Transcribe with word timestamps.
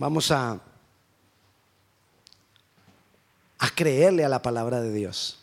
vamos 0.00 0.30
a, 0.30 0.58
creerle 3.76 4.24
a 4.24 4.28
la 4.28 4.42
palabra 4.42 4.80
de 4.80 4.92
Dios. 4.92 5.38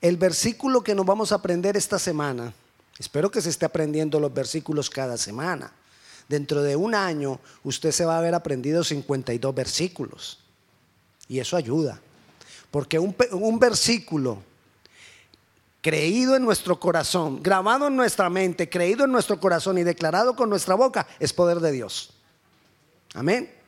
El 0.00 0.16
versículo 0.16 0.82
que 0.82 0.94
nos 0.94 1.04
vamos 1.04 1.32
a 1.32 1.36
aprender 1.36 1.76
esta 1.76 1.98
semana, 1.98 2.54
espero 2.98 3.30
que 3.30 3.42
se 3.42 3.50
esté 3.50 3.66
aprendiendo 3.66 4.20
los 4.20 4.32
versículos 4.32 4.88
cada 4.88 5.16
semana. 5.16 5.72
Dentro 6.28 6.62
de 6.62 6.76
un 6.76 6.94
año 6.94 7.40
usted 7.64 7.90
se 7.90 8.04
va 8.04 8.14
a 8.14 8.18
haber 8.18 8.34
aprendido 8.34 8.84
52 8.84 9.54
versículos. 9.54 10.38
Y 11.26 11.40
eso 11.40 11.56
ayuda. 11.56 12.00
Porque 12.70 12.98
un 12.98 13.58
versículo 13.58 14.42
creído 15.80 16.36
en 16.36 16.44
nuestro 16.44 16.78
corazón, 16.78 17.42
grabado 17.42 17.88
en 17.88 17.96
nuestra 17.96 18.30
mente, 18.30 18.68
creído 18.68 19.04
en 19.04 19.12
nuestro 19.12 19.40
corazón 19.40 19.78
y 19.78 19.82
declarado 19.82 20.36
con 20.36 20.48
nuestra 20.50 20.74
boca, 20.74 21.06
es 21.18 21.32
poder 21.32 21.60
de 21.60 21.72
Dios. 21.72 22.17
Amén. 23.14 23.58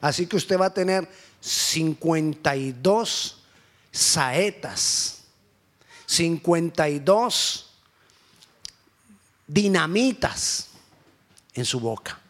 Así 0.00 0.26
que 0.26 0.36
usted 0.36 0.58
va 0.58 0.66
a 0.66 0.74
tener 0.74 1.08
52 1.40 3.42
saetas, 3.90 5.22
52 6.06 7.70
dinamitas 9.46 10.68
en 11.54 11.64
su 11.64 11.80
boca. 11.80 12.20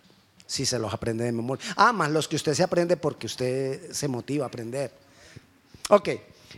Si 0.46 0.64
se 0.64 0.78
los 0.78 0.94
aprende 0.94 1.24
de 1.24 1.32
memoria. 1.32 1.64
Ah, 1.76 1.92
más 1.92 2.10
los 2.10 2.28
que 2.28 2.36
usted 2.36 2.54
se 2.54 2.62
aprende 2.62 2.96
porque 2.96 3.26
usted 3.26 3.92
se 3.92 4.06
motiva 4.06 4.44
a 4.44 4.48
aprender. 4.48 4.92
Ok, 5.88 6.10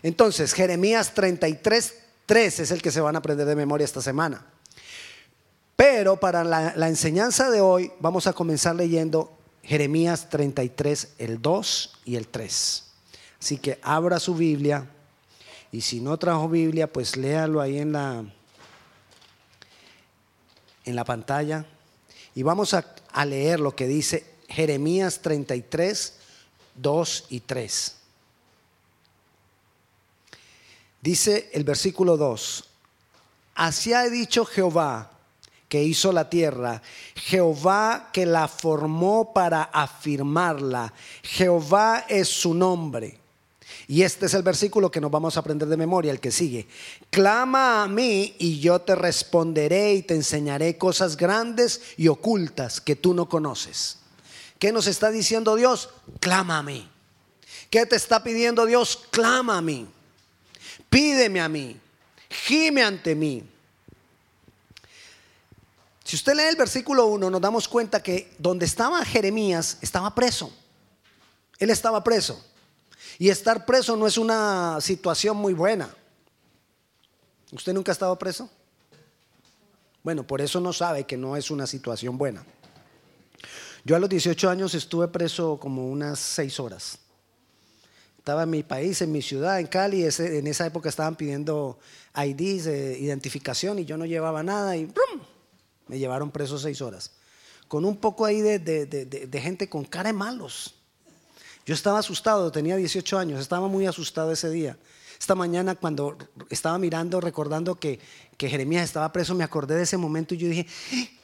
entonces 0.03 0.53
Jeremías 0.53 1.15
33, 1.15 1.95
3 2.27 2.61
es 2.61 2.71
el 2.71 2.83
que 2.83 2.91
se 2.91 3.01
van 3.01 3.15
a 3.15 3.21
aprender 3.21 3.47
de 3.47 3.57
memoria 3.57 3.85
esta 3.85 4.03
semana. 4.03 4.45
Pero 5.75 6.19
para 6.19 6.45
la, 6.45 6.75
la 6.77 6.89
enseñanza 6.89 7.51
de 7.51 7.61
hoy 7.61 7.93
vamos 8.01 8.27
a 8.27 8.33
comenzar 8.33 8.77
leyendo 8.77 9.38
Jeremías 9.63 10.29
33, 10.31 11.15
el 11.19 11.43
2 11.43 11.99
y 12.05 12.17
el 12.17 12.29
3. 12.29 12.85
Así 13.41 13.59
que 13.59 13.79
abra 13.83 14.19
su 14.19 14.35
Biblia 14.35 14.89
y 15.71 15.83
si 15.83 16.01
no 16.01 16.17
trajo 16.17 16.49
Biblia, 16.49 16.91
pues 16.91 17.17
léalo 17.17 17.61
ahí 17.61 17.79
en 17.79 17.93
la, 17.93 18.25
en 20.85 20.97
la 20.97 21.05
pantalla. 21.05 21.67
Y 22.35 22.43
vamos 22.43 22.75
a, 22.75 22.95
a 23.13 23.25
leer 23.25 23.61
lo 23.61 23.77
que 23.77 23.87
dice 23.87 24.25
Jeremías 24.49 25.21
33, 25.21 26.15
2 26.77 27.27
y 27.29 27.41
3. 27.41 27.95
Dice 31.01 31.51
el 31.53 31.65
versículo 31.65 32.17
2, 32.17 32.65
así 33.55 33.93
ha 33.93 34.09
dicho 34.09 34.45
Jehová 34.45 35.18
que 35.69 35.83
hizo 35.83 36.13
la 36.13 36.31
tierra, 36.31 36.83
Jehová 37.15 38.11
que 38.13 38.27
la 38.27 38.49
formó 38.49 39.33
para 39.33 39.65
afirmarla, 39.65 40.93
Jehová 41.23 42.07
es 42.09 42.29
su 42.29 42.55
nombre. 42.55 43.19
Y 43.87 44.03
este 44.03 44.27
es 44.27 44.35
el 44.35 44.43
versículo 44.43 44.91
que 44.91 45.01
nos 45.01 45.11
vamos 45.11 45.37
a 45.37 45.41
aprender 45.41 45.69
de 45.69 45.77
memoria, 45.77 46.13
el 46.13 46.21
que 46.21 46.31
sigue. 46.31 46.67
Clama 47.11 47.83
a 47.83 47.89
mí 47.89 48.35
y 48.39 48.61
yo 48.61 48.81
te 48.81 48.95
responderé 48.95 49.95
y 49.95 50.03
te 50.03 50.15
enseñaré 50.15 50.77
cosas 50.77 51.17
grandes 51.17 51.81
y 51.97 52.09
ocultas 52.09 52.83
que 52.83 52.97
tú 52.97 53.15
no 53.15 53.29
conoces. 53.29 53.99
¿Qué 54.59 54.73
nos 54.73 54.87
está 54.87 55.11
diciendo 55.11 55.57
Dios? 55.57 55.91
Clama 56.21 56.59
a 56.59 56.63
mí. 56.63 56.89
¿Qué 57.71 57.87
te 57.87 57.97
está 57.97 58.23
pidiendo 58.23 58.67
Dios? 58.67 59.05
Clama 59.11 59.59
a 59.59 59.63
mí. 59.63 59.87
Pídeme 60.91 61.41
a 61.41 61.49
mí. 61.49 61.79
Gime 62.29 62.83
ante 62.83 63.15
mí. 63.15 63.43
Si 66.09 66.17
usted 66.17 66.35
lee 66.35 66.45
el 66.45 66.57
versículo 66.57 67.05
1, 67.09 67.29
nos 67.29 67.39
damos 67.39 67.69
cuenta 67.69 68.03
que 68.03 68.33
donde 68.39 68.65
estaba 68.65 69.05
Jeremías 69.05 69.77
estaba 69.83 70.15
preso. 70.15 70.51
Él 71.59 71.69
estaba 71.69 72.03
preso. 72.03 72.43
Y 73.19 73.29
estar 73.29 73.67
preso 73.67 73.95
no 73.95 74.07
es 74.07 74.17
una 74.17 74.81
situación 74.81 75.37
muy 75.37 75.53
buena. 75.53 75.95
¿Usted 77.53 77.75
nunca 77.75 77.93
ha 77.93 77.93
estado 77.93 78.19
preso? 78.19 78.49
Bueno, 80.03 80.27
por 80.27 80.41
eso 80.41 80.61
no 80.61 80.73
sabe 80.73 81.05
que 81.05 81.19
no 81.19 81.37
es 81.37 81.51
una 81.51 81.67
situación 81.67 82.17
buena. 82.17 82.43
Yo 83.85 83.95
a 83.95 83.99
los 83.99 84.09
18 84.09 84.49
años 84.49 84.75
estuve 84.75 85.09
preso 85.09 85.59
como 85.61 85.91
unas 85.91 86.19
6 86.21 86.59
horas. 86.59 87.01
Estaba 88.17 88.45
en 88.45 88.51
mi 88.51 88.63
país, 88.63 89.03
en 89.03 89.13
mi 89.13 89.21
ciudad, 89.21 89.61
en 89.61 89.67
Cali. 89.67 90.05
en 90.05 90.47
esa 90.47 90.65
época 90.65 90.89
estaban 90.89 91.17
pidiendo 91.17 91.79
IDs, 92.17 92.65
de 92.65 92.99
identificación, 92.99 93.79
y 93.79 93.85
yo 93.85 93.99
no 93.99 94.07
llevaba 94.07 94.43
nada. 94.43 94.75
Y 94.75 94.91
me 95.89 95.99
llevaron 95.99 96.31
preso 96.31 96.59
6 96.59 96.81
horas. 96.83 97.13
Con 97.67 97.85
un 97.85 97.97
poco 97.97 98.25
ahí 98.25 98.41
de, 98.41 98.59
de 98.59 99.41
gente 99.41 99.69
con 99.69 99.85
cara 99.85 100.09
de 100.09 100.15
malos. 100.15 100.75
Yo 101.67 101.75
estaba 101.75 101.99
asustado, 101.99 102.51
tenía 102.51 102.77
18 102.77 103.19
años, 103.19 103.41
estaba 103.41 103.69
muy 103.69 103.87
asustado 103.87 104.33
ese 104.33 104.49
día. 104.49 104.79
Esta 105.19 105.35
mañana 105.35 105.75
cuando 105.75 106.17
estaba 106.49 106.79
mirando, 106.79 107.21
recordando 107.21 107.75
que, 107.75 107.99
que 108.37 108.49
Jeremías 108.49 108.85
estaba 108.85 109.13
preso, 109.13 109.35
me 109.35 109.45
acordé 109.45 109.75
de 109.75 109.83
ese 109.83 109.97
momento 109.97 110.35
y 110.35 110.39
yo 110.39 110.49
dije, 110.49 110.67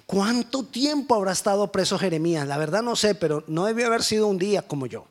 ¿cuánto 0.05 0.65
tiempo 0.65 1.15
habrá 1.15 1.33
estado 1.33 1.71
preso 1.71 1.99
Jeremías? 1.99 2.47
La 2.47 2.59
verdad 2.59 2.83
no 2.83 2.97
sé, 2.97 3.15
pero 3.15 3.45
no 3.47 3.65
debió 3.65 3.87
haber 3.87 4.03
sido 4.03 4.27
un 4.27 4.37
día 4.37 4.63
como 4.63 4.87
yo. 4.87 5.07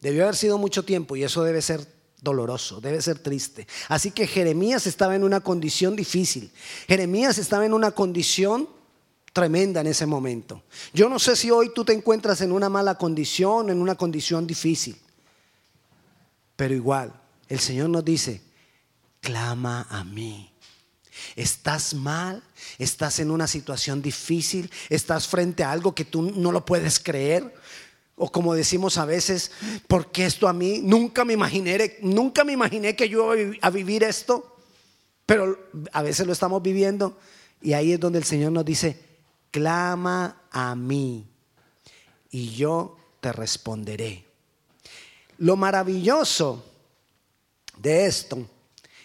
Debió 0.00 0.24
haber 0.24 0.36
sido 0.36 0.58
mucho 0.58 0.84
tiempo 0.84 1.16
y 1.16 1.24
eso 1.24 1.42
debe 1.42 1.62
ser 1.62 1.86
doloroso, 2.22 2.80
debe 2.80 3.00
ser 3.00 3.18
triste. 3.18 3.66
Así 3.88 4.10
que 4.10 4.26
Jeremías 4.26 4.86
estaba 4.86 5.16
en 5.16 5.24
una 5.24 5.40
condición 5.40 5.96
difícil. 5.96 6.52
Jeremías 6.86 7.38
estaba 7.38 7.66
en 7.66 7.74
una 7.74 7.92
condición 7.92 8.68
tremenda 9.32 9.80
en 9.80 9.86
ese 9.86 10.06
momento. 10.06 10.62
Yo 10.92 11.08
no 11.08 11.18
sé 11.18 11.36
si 11.36 11.50
hoy 11.50 11.72
tú 11.74 11.84
te 11.84 11.92
encuentras 11.92 12.40
en 12.40 12.52
una 12.52 12.68
mala 12.68 12.96
condición, 12.96 13.70
en 13.70 13.80
una 13.80 13.94
condición 13.94 14.46
difícil, 14.46 14.96
pero 16.56 16.74
igual, 16.74 17.12
el 17.48 17.60
Señor 17.60 17.88
nos 17.90 18.04
dice, 18.04 18.42
clama 19.20 19.86
a 19.88 20.04
mí. 20.04 20.52
Estás 21.36 21.94
mal, 21.94 22.42
estás 22.78 23.18
en 23.18 23.30
una 23.30 23.46
situación 23.46 24.02
difícil, 24.02 24.70
estás 24.88 25.28
frente 25.28 25.62
a 25.62 25.70
algo 25.70 25.94
que 25.94 26.04
tú 26.04 26.22
no 26.22 26.50
lo 26.52 26.64
puedes 26.64 26.98
creer. 26.98 27.54
O 28.22 28.30
como 28.30 28.52
decimos 28.52 28.98
a 28.98 29.06
veces, 29.06 29.50
¿por 29.88 30.12
qué 30.12 30.26
esto 30.26 30.46
a 30.46 30.52
mí? 30.52 30.82
Nunca 30.84 31.24
me 31.24 31.32
imaginé, 31.32 31.96
nunca 32.02 32.44
me 32.44 32.52
imaginé 32.52 32.94
que 32.94 33.08
yo 33.08 33.34
iba 33.34 33.56
a 33.62 33.70
vivir 33.70 34.04
esto. 34.04 34.58
Pero 35.24 35.58
a 35.90 36.02
veces 36.02 36.26
lo 36.26 36.34
estamos 36.34 36.62
viviendo 36.62 37.16
y 37.62 37.72
ahí 37.72 37.92
es 37.94 38.00
donde 38.00 38.18
el 38.18 38.26
Señor 38.26 38.52
nos 38.52 38.66
dice, 38.66 39.00
clama 39.50 40.42
a 40.50 40.74
mí 40.74 41.26
y 42.30 42.50
yo 42.50 42.98
te 43.22 43.32
responderé. 43.32 44.26
Lo 45.38 45.56
maravilloso 45.56 46.62
de 47.78 48.04
esto 48.04 48.46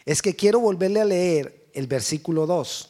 es 0.03 0.21
que 0.21 0.35
quiero 0.35 0.59
volverle 0.59 0.99
a 0.99 1.05
leer 1.05 1.69
el 1.73 1.87
versículo 1.87 2.45
2. 2.45 2.89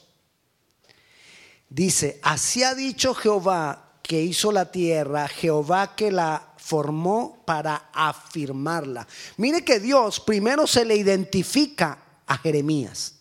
Dice, 1.69 2.19
así 2.23 2.63
ha 2.63 2.73
dicho 2.73 3.13
Jehová 3.13 3.84
que 4.07 4.21
hizo 4.21 4.51
la 4.51 4.71
tierra, 4.71 5.27
Jehová 5.27 5.95
que 5.95 6.11
la 6.11 6.53
formó 6.57 7.43
para 7.45 7.89
afirmarla. 7.91 9.07
Mire 9.37 9.63
que 9.63 9.79
Dios 9.79 10.19
primero 10.19 10.67
se 10.67 10.85
le 10.85 10.95
identifica 10.95 11.97
a 12.27 12.37
Jeremías. 12.37 13.15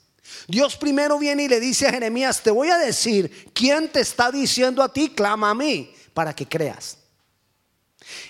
Dios 0.47 0.77
primero 0.77 1.19
viene 1.19 1.44
y 1.44 1.49
le 1.49 1.61
dice 1.61 1.87
a 1.87 1.91
Jeremías, 1.91 2.43
te 2.43 2.50
voy 2.50 2.69
a 2.69 2.77
decir, 2.77 3.50
¿quién 3.55 3.91
te 3.91 4.00
está 4.00 4.31
diciendo 4.31 4.83
a 4.83 4.93
ti? 4.93 5.11
Clama 5.11 5.50
a 5.50 5.55
mí 5.55 5.91
para 6.12 6.34
que 6.34 6.47
creas. 6.47 6.99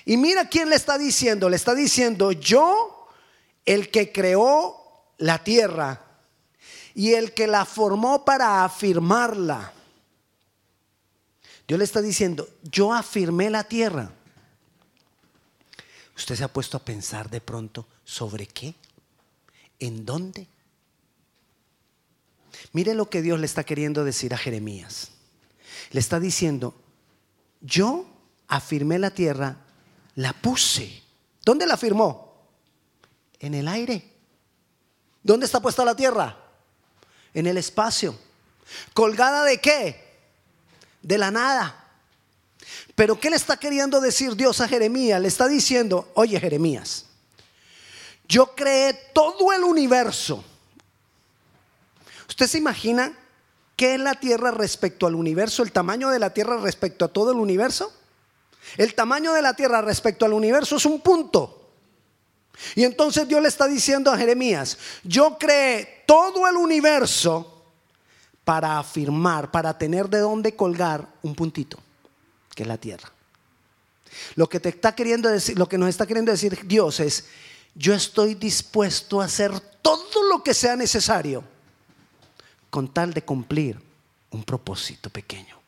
Y 0.05 0.17
mira 0.17 0.49
quién 0.49 0.69
le 0.69 0.77
está 0.77 0.97
diciendo, 0.97 1.49
le 1.49 1.57
está 1.57 1.75
diciendo, 1.75 2.31
yo, 2.31 3.09
el 3.65 3.91
que 3.91 4.13
creó 4.13 5.11
la 5.19 5.43
tierra 5.43 6.03
y 6.95 7.15
el 7.15 7.35
que 7.35 7.49
la 7.49 7.65
formó 7.65 8.25
para 8.25 8.65
afirmarla. 8.65 9.73
Dios 11.67 11.79
le 11.79 11.85
está 11.85 12.03
diciendo, 12.03 12.49
yo 12.63 12.93
afirmé 12.93 13.51
la 13.51 13.65
tierra. 13.65 14.13
¿Usted 16.17 16.37
se 16.37 16.45
ha 16.45 16.53
puesto 16.53 16.77
a 16.77 16.85
pensar 16.85 17.31
de 17.31 17.41
pronto 17.41 17.87
sobre 18.05 18.47
qué? 18.47 18.75
¿En 19.79 20.05
dónde? 20.05 20.47
Mire 22.73 22.95
lo 22.95 23.09
que 23.09 23.23
Dios 23.23 23.39
le 23.41 23.47
está 23.47 23.65
queriendo 23.65 24.05
decir 24.05 24.35
a 24.35 24.39
Jeremías. 24.39 25.11
Le 25.91 26.01
está 26.01 26.21
diciendo, 26.21 26.75
yo 27.61 28.07
afirmé 28.49 28.99
la 28.99 29.11
tierra, 29.11 29.57
la 30.15 30.33
puse. 30.35 31.03
¿Dónde 31.45 31.67
la 31.67 31.75
afirmó? 31.75 32.49
En 33.41 33.55
el 33.55 33.69
aire. 33.69 34.13
¿Dónde 35.23 35.47
está 35.47 35.61
puesta 35.61 35.85
la 35.85 35.97
tierra? 35.97 36.37
En 37.33 37.47
el 37.47 37.57
espacio. 37.57 38.17
¿Colgada 38.93 39.45
de 39.45 39.61
qué? 39.61 40.04
De 41.05 41.17
la 41.19 41.31
nada. 41.31 41.85
Pero 42.97 43.21
¿qué 43.21 43.31
le 43.31 43.37
está 43.37 43.57
queriendo 43.57 44.01
decir 44.01 44.35
Dios 44.35 44.61
a 44.61 44.67
Jeremías? 44.67 45.21
Le 45.21 45.29
está 45.29 45.47
diciendo, 45.47 46.11
oye 46.15 46.41
Jeremías, 46.41 47.07
yo 48.27 48.57
creé 48.57 48.95
todo 49.13 49.53
el 49.53 49.63
universo 49.63 50.45
¿Usted 52.29 52.47
se 52.49 52.59
imagina 52.59 53.17
qué 53.77 53.95
es 53.95 54.01
la 54.01 54.15
Tierra 54.15 54.51
respecto 54.51 55.07
al 55.07 55.15
universo, 55.15 55.63
el 55.63 55.73
tamaño 55.73 56.11
de 56.11 56.19
la 56.19 56.31
Tierra 56.31 56.57
respecto 56.57 57.05
a 57.05 57.09
todo 57.09 57.33
el 57.33 57.39
universo? 57.39 57.93
El 58.77 58.95
tamaño 58.95 59.35
de 59.35 59.43
la 59.43 59.55
tierra 59.55 59.83
respecto 59.83 60.25
al 60.25 60.33
universo 60.33 60.77
es 60.77 60.87
un 60.87 61.01
punto. 61.01 61.71
Y 62.75 62.83
entonces 62.83 63.29
Dios 63.29 63.43
le 63.43 63.49
está 63.49 63.69
diciendo 63.69 64.11
a 64.11 64.17
Jeremías, 64.17 64.79
yo 65.05 65.37
creé 65.39 66.03
todo 66.07 66.49
el 66.49 66.57
universo 66.57 67.54
para 68.45 68.79
afirmar, 68.79 69.51
para 69.51 69.77
tener 69.79 70.09
de 70.09 70.19
dónde 70.19 70.55
colgar 70.55 71.09
un 71.23 71.35
puntito, 71.35 71.79
que 72.55 72.63
es 72.63 72.69
la 72.69 72.79
tierra. 72.79 73.11
Lo 74.37 74.49
que 74.49 74.61
te 74.61 74.69
está 74.69 74.95
queriendo 74.95 75.29
decir, 75.29 75.59
lo 75.59 75.69
que 75.69 75.79
nos 75.79 75.89
está 75.89 76.07
queriendo 76.07 76.31
decir 76.31 76.67
Dios 76.67 77.01
es, 77.01 77.27
yo 77.75 77.95
estoy 77.95 78.35
dispuesto 78.35 79.21
a 79.21 79.25
hacer 79.25 79.59
todo 79.83 80.23
lo 80.29 80.43
que 80.43 80.55
sea 80.55 80.77
necesario 80.77 81.43
con 82.71 82.93
tal 82.93 83.13
de 83.13 83.23
cumplir 83.23 83.81
un 84.31 84.45
propósito 84.45 85.11
pequeño. 85.11 85.59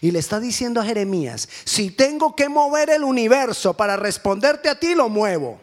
Y 0.00 0.10
le 0.10 0.18
está 0.18 0.38
diciendo 0.38 0.80
a 0.80 0.84
Jeremías, 0.84 1.48
si 1.64 1.90
tengo 1.90 2.36
que 2.36 2.48
mover 2.48 2.90
el 2.90 3.04
universo 3.04 3.74
para 3.74 3.96
responderte 3.96 4.68
a 4.68 4.78
ti, 4.78 4.94
lo 4.94 5.08
muevo. 5.08 5.60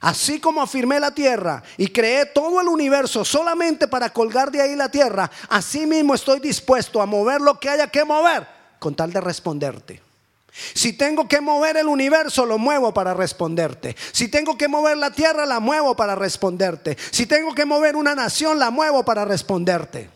Así 0.00 0.40
como 0.40 0.62
afirmé 0.62 0.98
la 0.98 1.14
tierra 1.14 1.62
y 1.76 1.88
creé 1.88 2.24
todo 2.24 2.60
el 2.60 2.68
universo 2.68 3.22
solamente 3.22 3.86
para 3.86 4.10
colgar 4.10 4.50
de 4.50 4.62
ahí 4.62 4.74
la 4.74 4.90
tierra, 4.90 5.30
así 5.48 5.86
mismo 5.86 6.14
estoy 6.14 6.40
dispuesto 6.40 7.02
a 7.02 7.06
mover 7.06 7.42
lo 7.42 7.60
que 7.60 7.68
haya 7.68 7.86
que 7.88 8.04
mover 8.04 8.46
con 8.78 8.94
tal 8.94 9.12
de 9.12 9.20
responderte. 9.20 10.00
Si 10.74 10.94
tengo 10.94 11.28
que 11.28 11.40
mover 11.40 11.76
el 11.76 11.86
universo, 11.86 12.46
lo 12.46 12.58
muevo 12.58 12.92
para 12.92 13.14
responderte. 13.14 13.94
Si 14.12 14.28
tengo 14.28 14.56
que 14.56 14.68
mover 14.68 14.96
la 14.96 15.10
tierra, 15.10 15.46
la 15.46 15.60
muevo 15.60 15.94
para 15.94 16.14
responderte. 16.14 16.96
Si 17.10 17.26
tengo 17.26 17.54
que 17.54 17.66
mover 17.66 17.94
una 17.94 18.14
nación, 18.14 18.58
la 18.58 18.70
muevo 18.70 19.04
para 19.04 19.24
responderte. 19.24 20.10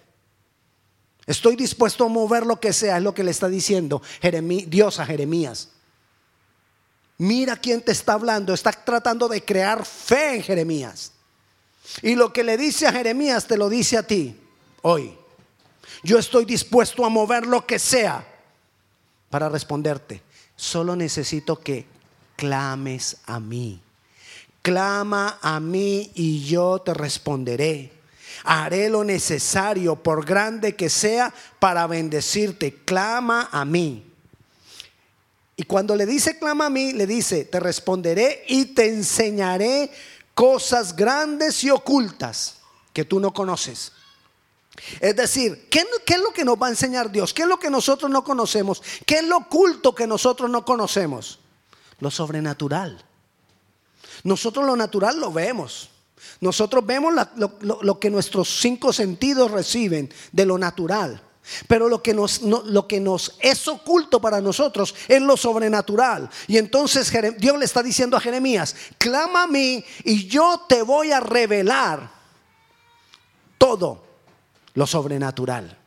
Estoy 1.26 1.56
dispuesto 1.56 2.06
a 2.06 2.08
mover 2.08 2.46
lo 2.46 2.58
que 2.58 2.72
sea, 2.72 2.96
es 2.96 3.02
lo 3.02 3.14
que 3.14 3.24
le 3.24 3.30
está 3.30 3.48
diciendo 3.48 4.02
Dios 4.66 4.98
a 4.98 5.06
Jeremías. 5.06 5.73
Mira 7.18 7.56
quién 7.56 7.80
te 7.80 7.92
está 7.92 8.14
hablando, 8.14 8.52
está 8.52 8.72
tratando 8.72 9.28
de 9.28 9.44
crear 9.44 9.84
fe 9.84 10.36
en 10.36 10.42
Jeremías. 10.42 11.12
Y 12.02 12.14
lo 12.14 12.32
que 12.32 12.42
le 12.42 12.56
dice 12.56 12.86
a 12.86 12.92
Jeremías 12.92 13.46
te 13.46 13.56
lo 13.56 13.68
dice 13.68 13.96
a 13.96 14.02
ti 14.02 14.36
hoy. 14.82 15.16
Yo 16.02 16.18
estoy 16.18 16.44
dispuesto 16.44 17.04
a 17.04 17.08
mover 17.08 17.46
lo 17.46 17.64
que 17.66 17.78
sea 17.78 18.26
para 19.30 19.48
responderte. 19.48 20.22
Solo 20.56 20.96
necesito 20.96 21.60
que 21.60 21.86
clames 22.36 23.16
a 23.26 23.40
mí. 23.40 23.80
Clama 24.62 25.38
a 25.40 25.60
mí 25.60 26.10
y 26.14 26.44
yo 26.44 26.80
te 26.80 26.94
responderé 26.94 27.94
haré 28.44 28.88
lo 28.88 29.04
necesario, 29.04 29.96
por 29.96 30.24
grande 30.24 30.74
que 30.74 30.88
sea, 30.88 31.32
para 31.58 31.86
bendecirte. 31.86 32.74
Clama 32.84 33.48
a 33.50 33.64
mí. 33.64 34.04
Y 35.56 35.64
cuando 35.64 35.94
le 35.94 36.06
dice 36.06 36.38
clama 36.38 36.66
a 36.66 36.70
mí, 36.70 36.92
le 36.92 37.06
dice, 37.06 37.44
te 37.44 37.60
responderé 37.60 38.44
y 38.48 38.66
te 38.66 38.88
enseñaré 38.88 39.90
cosas 40.34 40.96
grandes 40.96 41.62
y 41.62 41.70
ocultas 41.70 42.56
que 42.92 43.04
tú 43.04 43.20
no 43.20 43.32
conoces. 43.32 43.92
Es 45.00 45.14
decir, 45.14 45.68
¿qué, 45.70 45.86
¿qué, 46.04 46.14
es 46.14 46.20
lo 46.20 46.32
que 46.32 46.44
nos 46.44 46.60
va 46.60 46.66
a 46.66 46.70
enseñar 46.70 47.10
Dios? 47.10 47.32
¿Qué 47.32 47.42
es 47.42 47.48
lo 47.48 47.58
que 47.58 47.70
nosotros 47.70 48.10
no 48.10 48.24
conocemos? 48.24 48.82
¿Qué 49.06 49.18
es 49.18 49.24
lo 49.24 49.36
oculto 49.36 49.94
que 49.94 50.06
nosotros 50.06 50.50
no 50.50 50.64
conocemos? 50.64 51.38
Lo 52.00 52.10
sobrenatural. 52.10 53.04
Nosotros 54.24 54.64
lo 54.66 54.74
natural 54.74 55.20
lo 55.20 55.32
vemos. 55.32 55.90
Nosotros 56.40 56.84
vemos 56.84 57.14
lo, 57.60 58.00
que 58.00 58.10
nuestros 58.10 58.60
cinco 58.60 58.92
sentidos 58.92 59.50
reciben 59.50 60.12
de 60.32 60.46
lo 60.46 60.58
natural. 60.58 61.22
Pero 61.68 61.88
lo 61.88 62.02
que, 62.02 62.14
nos, 62.14 62.42
lo 62.42 62.88
que 62.88 63.00
nos 63.00 63.36
es 63.40 63.68
oculto 63.68 64.20
para 64.20 64.40
nosotros 64.40 64.94
es 65.08 65.20
lo 65.20 65.36
sobrenatural. 65.36 66.30
Y 66.46 66.56
entonces 66.56 67.12
Dios 67.38 67.58
le 67.58 67.64
está 67.64 67.82
diciendo 67.82 68.16
a 68.16 68.20
Jeremías, 68.20 68.74
clama 68.96 69.42
a 69.42 69.46
mí 69.46 69.84
y 70.04 70.26
yo 70.26 70.64
te 70.68 70.82
voy 70.82 71.12
a 71.12 71.20
revelar 71.20 72.10
todo 73.58 74.04
lo 74.74 74.86
sobrenatural. 74.86 75.78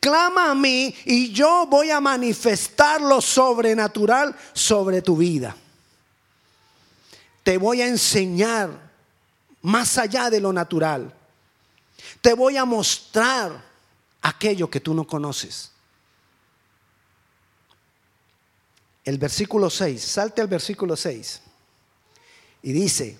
Clama 0.00 0.50
a 0.50 0.54
mí 0.54 0.94
y 1.04 1.32
yo 1.32 1.66
voy 1.66 1.90
a 1.90 2.00
manifestar 2.00 3.00
lo 3.00 3.20
sobrenatural 3.20 4.34
sobre 4.52 5.00
tu 5.00 5.16
vida. 5.16 5.56
Te 7.44 7.56
voy 7.56 7.82
a 7.82 7.86
enseñar 7.86 8.70
más 9.62 9.96
allá 9.96 10.28
de 10.28 10.40
lo 10.40 10.52
natural. 10.52 11.12
Te 12.20 12.34
voy 12.34 12.56
a 12.56 12.64
mostrar 12.64 13.71
aquello 14.22 14.70
que 14.70 14.80
tú 14.80 14.94
no 14.94 15.06
conoces. 15.06 15.70
El 19.04 19.18
versículo 19.18 19.68
6, 19.68 20.00
salte 20.00 20.40
al 20.40 20.46
versículo 20.46 20.96
6 20.96 21.40
y 22.62 22.72
dice, 22.72 23.18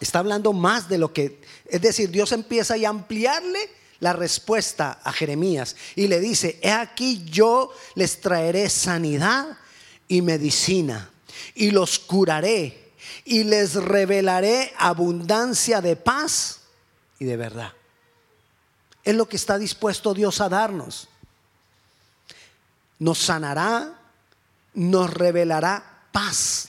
está 0.00 0.18
hablando 0.18 0.52
más 0.52 0.88
de 0.88 0.98
lo 0.98 1.12
que, 1.12 1.40
es 1.66 1.80
decir, 1.80 2.10
Dios 2.10 2.32
empieza 2.32 2.74
a 2.74 2.88
ampliarle 2.88 3.70
la 4.00 4.12
respuesta 4.12 5.00
a 5.04 5.12
Jeremías 5.12 5.76
y 5.94 6.08
le 6.08 6.18
dice, 6.18 6.58
he 6.60 6.72
aquí 6.72 7.24
yo 7.24 7.72
les 7.94 8.20
traeré 8.20 8.68
sanidad 8.68 9.58
y 10.08 10.22
medicina 10.22 11.08
y 11.54 11.70
los 11.70 12.00
curaré 12.00 12.90
y 13.24 13.44
les 13.44 13.74
revelaré 13.74 14.72
abundancia 14.76 15.80
de 15.80 15.94
paz 15.94 16.62
y 17.20 17.24
de 17.26 17.36
verdad. 17.36 17.72
Es 19.04 19.14
lo 19.14 19.28
que 19.28 19.36
está 19.36 19.58
dispuesto 19.58 20.14
Dios 20.14 20.40
a 20.40 20.48
darnos. 20.48 21.08
Nos 22.98 23.18
sanará, 23.18 23.98
nos 24.74 25.12
revelará 25.12 26.06
paz. 26.12 26.68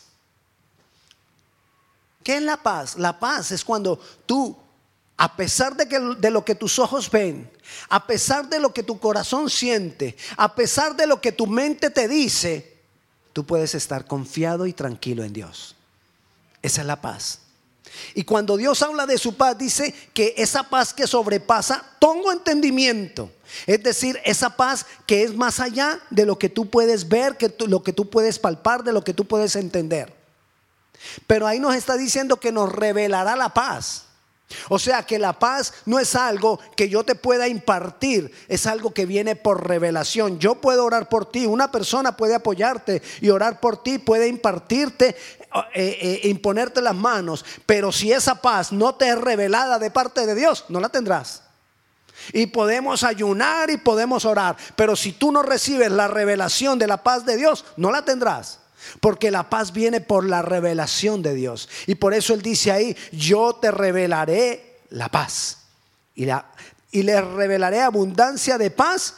¿Qué 2.24 2.38
es 2.38 2.41
la 2.41 2.57
paz? 2.57 2.95
La 2.97 3.19
paz 3.19 3.51
es 3.51 3.63
cuando 3.63 4.00
tú, 4.25 4.57
a 5.18 5.35
pesar 5.35 5.75
de, 5.75 5.88
que, 5.88 6.00
de 6.00 6.31
lo 6.31 6.44
que 6.44 6.56
tus 6.56 6.80
ojos 6.80 7.12
ven, 7.12 7.51
a 7.89 8.07
pesar 8.07 8.50
de 8.50 8.59
lo 8.59 8.74
que 8.74 8.83
tu 8.83 8.97
corazón 9.00 9.50
siente, 9.50 10.15
a 10.38 10.56
pesar 10.56 10.95
de 10.95 11.06
lo 11.06 11.21
que 11.21 11.33
tu 11.33 11.45
mente 11.45 11.89
te 11.89 12.07
dice, 12.07 12.77
tú 13.33 13.45
puedes 13.45 13.75
estar 13.75 14.07
confiado 14.07 14.65
y 14.65 14.74
tranquilo 14.74 15.24
en 15.24 15.33
Dios. 15.33 15.75
Esa 16.62 16.81
es 16.81 16.88
la 16.88 17.01
paz. 17.01 17.43
Y 18.13 18.24
cuando 18.24 18.57
Dios 18.57 18.81
habla 18.81 19.06
de 19.06 19.18
su 19.18 19.36
paz, 19.36 19.57
dice 19.57 19.94
que 20.13 20.34
esa 20.38 20.63
paz 20.63 20.94
que 20.94 21.07
sobrepasa 21.07 21.84
todo 22.00 22.31
entendimiento. 22.31 23.31
Es 23.68 23.84
decir, 23.84 24.19
esa 24.25 24.56
paz 24.56 24.86
que 25.06 25.24
es 25.24 25.36
más 25.36 25.60
allá 25.60 26.00
de 26.10 26.25
lo 26.25 26.40
que 26.40 26.50
tú 26.50 26.69
puedes 26.69 27.07
ver, 27.07 27.38
que 27.38 27.54
lo 27.68 27.84
que 27.84 27.94
tú 27.94 28.10
puedes 28.10 28.40
palpar, 28.40 28.83
de 28.83 28.94
lo 28.94 29.04
que 29.04 29.14
tú 29.14 29.26
puedes 29.26 29.56
entender. 29.56 30.14
Pero 31.28 31.47
ahí 31.47 31.59
nos 31.59 31.76
está 31.76 31.97
diciendo 31.97 32.38
que 32.40 32.52
nos 32.52 32.71
revelará 32.71 33.35
la 33.35 33.54
paz. 33.54 34.06
O 34.69 34.80
sea 34.80 35.04
que 35.04 35.19
la 35.19 35.33
paz 35.33 35.73
no 35.85 36.00
es 36.00 36.16
algo 36.16 36.59
que 36.76 36.90
yo 36.90 37.04
te 37.04 37.16
pueda 37.16 37.47
impartir, 37.47 38.31
es 38.47 38.68
algo 38.68 38.94
que 38.94 39.06
viene 39.06 39.35
por 39.35 39.68
revelación. 39.68 40.40
Yo 40.40 40.56
puedo 40.56 40.85
orar 40.85 41.09
por 41.09 41.30
ti, 41.30 41.45
una 41.45 41.71
persona 41.71 42.16
puede 42.16 42.35
apoyarte 42.35 43.02
y 43.21 43.30
orar 43.30 43.59
por 43.59 43.81
ti, 43.81 43.97
puede 43.97 44.28
impartirte, 44.28 45.16
eh, 45.73 45.97
eh, 46.02 46.21
imponerte 46.23 46.81
las 46.81 46.95
manos, 46.95 47.45
pero 47.66 47.92
si 47.92 48.12
esa 48.12 48.42
paz 48.42 48.71
no 48.71 48.95
te 48.95 49.09
es 49.09 49.18
revelada 49.18 49.80
de 49.80 49.92
parte 49.92 50.26
de 50.26 50.35
Dios, 50.35 50.66
no 50.69 50.80
la 50.80 50.90
tendrás. 50.90 51.44
Y 52.31 52.47
podemos 52.47 53.04
ayunar 53.04 53.69
y 53.69 53.78
podemos 53.78 54.23
orar, 54.23 54.56
pero 54.76 54.95
si 54.95 55.14
tú 55.14 55.31
no 55.31 55.42
recibes 55.44 55.92
la 55.92 56.07
revelación 56.07 56.80
de 56.80 56.88
la 56.88 57.04
paz 57.04 57.26
de 57.26 57.38
Dios, 57.38 57.66
no 57.76 57.92
la 57.92 58.06
tendrás. 58.06 58.59
Porque 58.99 59.31
la 59.31 59.49
paz 59.49 59.73
viene 59.73 60.02
por 60.02 60.25
la 60.25 60.42
revelación 60.42 61.21
de 61.21 61.33
Dios. 61.33 61.69
Y 61.87 61.95
por 61.95 62.13
eso 62.13 62.33
Él 62.33 62.42
dice 62.42 62.71
ahí, 62.71 62.95
yo 63.11 63.56
te 63.56 63.71
revelaré 63.71 64.80
la 64.90 65.09
paz. 65.09 65.59
Y, 66.16 66.25
la, 66.25 66.52
y 66.92 67.04
le 67.04 67.19
revelaré 67.21 67.81
abundancia 67.81 68.57
de 68.57 68.71
paz 68.71 69.16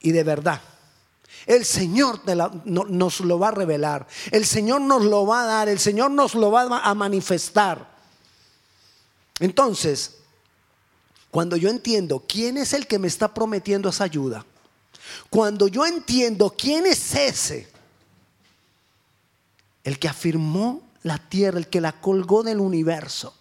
y 0.00 0.12
de 0.12 0.24
verdad. 0.24 0.60
El 1.46 1.64
Señor 1.64 2.20
nos 2.64 3.20
lo 3.20 3.38
va 3.38 3.48
a 3.48 3.52
revelar. 3.52 4.06
El 4.30 4.46
Señor 4.46 4.80
nos 4.80 5.04
lo 5.04 5.26
va 5.26 5.42
a 5.42 5.46
dar. 5.46 5.68
El 5.68 5.78
Señor 5.78 6.10
nos 6.10 6.34
lo 6.34 6.50
va 6.50 6.78
a 6.78 6.94
manifestar. 6.94 7.88
Entonces, 9.38 10.16
cuando 11.30 11.56
yo 11.56 11.70
entiendo 11.70 12.24
quién 12.28 12.56
es 12.56 12.72
el 12.72 12.86
que 12.86 12.98
me 12.98 13.08
está 13.08 13.32
prometiendo 13.32 13.88
esa 13.88 14.04
ayuda, 14.04 14.44
cuando 15.28 15.68
yo 15.68 15.86
entiendo 15.86 16.54
quién 16.56 16.86
es 16.86 17.14
ese, 17.14 17.69
el 19.90 19.98
que 19.98 20.08
afirmó 20.08 20.82
la 21.02 21.18
tierra, 21.18 21.58
el 21.58 21.66
que 21.66 21.80
la 21.80 21.92
colgó 21.92 22.44
del 22.44 22.60
universo, 22.60 23.34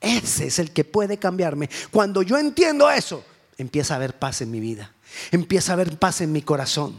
ese 0.00 0.46
es 0.46 0.58
el 0.58 0.72
que 0.72 0.84
puede 0.84 1.18
cambiarme. 1.18 1.68
Cuando 1.90 2.22
yo 2.22 2.38
entiendo 2.38 2.90
eso, 2.90 3.22
empieza 3.58 3.94
a 3.94 3.96
haber 3.96 4.18
paz 4.18 4.40
en 4.40 4.50
mi 4.50 4.60
vida. 4.60 4.92
Empieza 5.30 5.72
a 5.72 5.74
haber 5.74 5.98
paz 5.98 6.22
en 6.22 6.32
mi 6.32 6.40
corazón. 6.40 6.98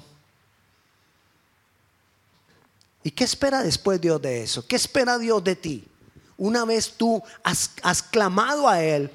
¿Y 3.03 3.11
qué 3.11 3.23
espera 3.23 3.63
después 3.63 3.99
Dios 3.99 4.21
de 4.21 4.43
eso? 4.43 4.67
¿Qué 4.67 4.75
espera 4.75 5.17
Dios 5.17 5.43
de 5.43 5.55
ti? 5.55 5.87
Una 6.37 6.65
vez 6.65 6.93
tú 6.95 7.23
has, 7.43 8.03
clamado 8.03 8.67
a 8.67 8.83
Él 8.83 9.09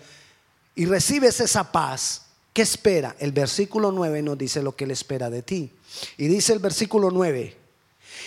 y 0.74 0.86
recibes 0.86 1.40
esa 1.40 1.70
paz, 1.70 2.22
¿Qué 2.52 2.62
espera? 2.62 3.16
El 3.18 3.32
versículo 3.32 3.90
9 3.90 4.22
nos 4.22 4.38
dice 4.38 4.62
lo 4.62 4.76
que 4.76 4.84
Él 4.84 4.92
espera 4.92 5.28
de 5.28 5.42
ti. 5.42 5.72
Y 6.16 6.28
dice 6.28 6.52
el 6.52 6.60
versículo 6.60 7.10
9, 7.10 7.63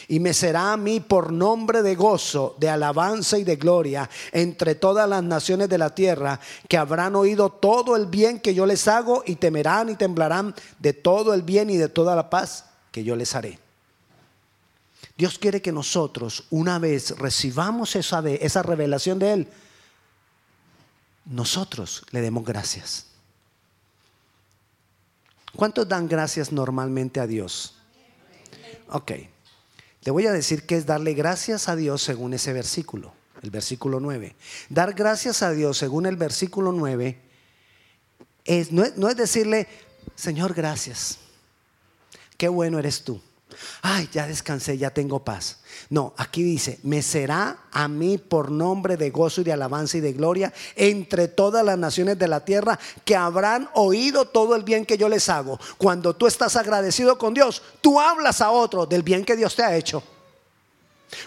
y 0.07 0.19
me 0.19 0.33
será 0.33 0.73
a 0.73 0.77
mí 0.77 0.99
por 0.99 1.33
nombre 1.33 1.81
de 1.81 1.95
gozo, 1.95 2.55
de 2.59 2.69
alabanza 2.69 3.37
y 3.37 3.43
de 3.43 3.57
gloria 3.57 4.09
entre 4.31 4.75
todas 4.75 5.07
las 5.07 5.23
naciones 5.23 5.67
de 5.67 5.77
la 5.77 5.93
tierra, 5.93 6.39
que 6.67 6.77
habrán 6.77 7.15
oído 7.15 7.49
todo 7.49 7.95
el 7.95 8.05
bien 8.05 8.39
que 8.39 8.53
yo 8.53 8.65
les 8.65 8.87
hago 8.87 9.23
y 9.25 9.35
temerán 9.35 9.89
y 9.89 9.95
temblarán 9.95 10.55
de 10.79 10.93
todo 10.93 11.33
el 11.33 11.41
bien 11.41 11.69
y 11.69 11.77
de 11.77 11.89
toda 11.89 12.15
la 12.15 12.29
paz 12.29 12.65
que 12.91 13.03
yo 13.03 13.15
les 13.15 13.35
haré. 13.35 13.59
Dios 15.17 15.39
quiere 15.39 15.61
que 15.61 15.71
nosotros, 15.71 16.45
una 16.51 16.79
vez 16.79 17.17
recibamos 17.17 17.95
esa, 17.95 18.19
esa 18.29 18.63
revelación 18.63 19.19
de 19.19 19.33
Él, 19.33 19.47
nosotros 21.25 22.05
le 22.11 22.21
demos 22.21 22.45
gracias. 22.45 23.07
¿Cuántos 25.55 25.89
dan 25.89 26.07
gracias 26.07 26.51
normalmente 26.51 27.19
a 27.19 27.27
Dios? 27.27 27.75
Ok. 28.89 29.11
Te 30.07 30.11
voy 30.11 30.25
a 30.25 30.31
decir 30.31 30.63
que 30.63 30.77
es 30.77 30.85
darle 30.85 31.13
gracias 31.13 31.67
a 31.67 31.75
Dios 31.75 32.01
según 32.01 32.33
ese 32.33 32.53
versículo, 32.53 33.13
el 33.41 33.51
versículo 33.51 33.99
9. 33.99 34.37
Dar 34.69 34.93
gracias 34.93 35.43
a 35.43 35.51
Dios 35.51 35.77
según 35.77 36.05
el 36.05 36.15
versículo 36.15 36.71
9 36.71 37.19
es, 38.45 38.71
no, 38.71 38.85
es, 38.85 38.95
no 38.95 39.09
es 39.09 39.17
decirle, 39.17 39.67
Señor, 40.15 40.53
gracias. 40.53 41.17
Qué 42.37 42.47
bueno 42.47 42.79
eres 42.79 43.03
tú 43.03 43.21
ay, 43.81 44.09
ya 44.11 44.27
descansé, 44.27 44.77
ya 44.77 44.89
tengo 44.89 45.23
paz. 45.23 45.57
No, 45.89 46.13
aquí 46.17 46.43
dice, 46.43 46.79
me 46.83 47.01
será 47.01 47.57
a 47.71 47.87
mí 47.87 48.17
por 48.17 48.51
nombre 48.51 48.97
de 48.97 49.09
gozo 49.09 49.41
y 49.41 49.43
de 49.43 49.53
alabanza 49.53 49.97
y 49.97 50.01
de 50.01 50.13
gloria 50.13 50.53
entre 50.75 51.27
todas 51.27 51.63
las 51.63 51.77
naciones 51.77 52.17
de 52.17 52.27
la 52.27 52.43
tierra 52.43 52.77
que 53.05 53.15
habrán 53.15 53.69
oído 53.73 54.25
todo 54.25 54.55
el 54.55 54.63
bien 54.63 54.85
que 54.85 54.97
yo 54.97 55.09
les 55.09 55.29
hago. 55.29 55.59
Cuando 55.77 56.15
tú 56.15 56.27
estás 56.27 56.55
agradecido 56.55 57.17
con 57.17 57.33
Dios, 57.33 57.61
tú 57.81 57.99
hablas 57.99 58.41
a 58.41 58.51
otro 58.51 58.85
del 58.85 59.03
bien 59.03 59.23
que 59.23 59.35
Dios 59.35 59.55
te 59.55 59.63
ha 59.63 59.75
hecho. 59.75 60.03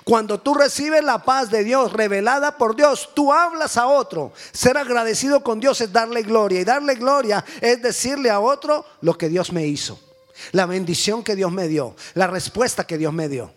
Cuando 0.04 0.38
tú 0.38 0.52
recibes 0.52 1.02
la 1.02 1.24
paz 1.24 1.50
de 1.50 1.64
Dios 1.64 1.94
revelada 1.94 2.58
por 2.58 2.76
Dios, 2.76 3.08
tú 3.14 3.32
hablas 3.32 3.78
a 3.78 3.86
otro. 3.86 4.32
Ser 4.52 4.76
agradecido 4.76 5.42
con 5.42 5.58
Dios 5.58 5.80
es 5.80 5.90
darle 5.90 6.22
gloria. 6.22 6.60
Y 6.60 6.64
darle 6.64 6.96
gloria 6.96 7.42
es 7.62 7.80
decirle 7.80 8.28
a 8.28 8.40
otro 8.40 8.84
lo 9.00 9.16
que 9.16 9.30
Dios 9.30 9.52
me 9.52 9.66
hizo 9.66 10.09
la 10.52 10.66
bendición 10.66 11.22
que 11.22 11.36
Dios 11.36 11.52
me 11.52 11.68
dio, 11.68 11.96
la 12.14 12.26
respuesta 12.26 12.86
que 12.86 12.98
Dios 12.98 13.12
me 13.12 13.28
dio. 13.28 13.52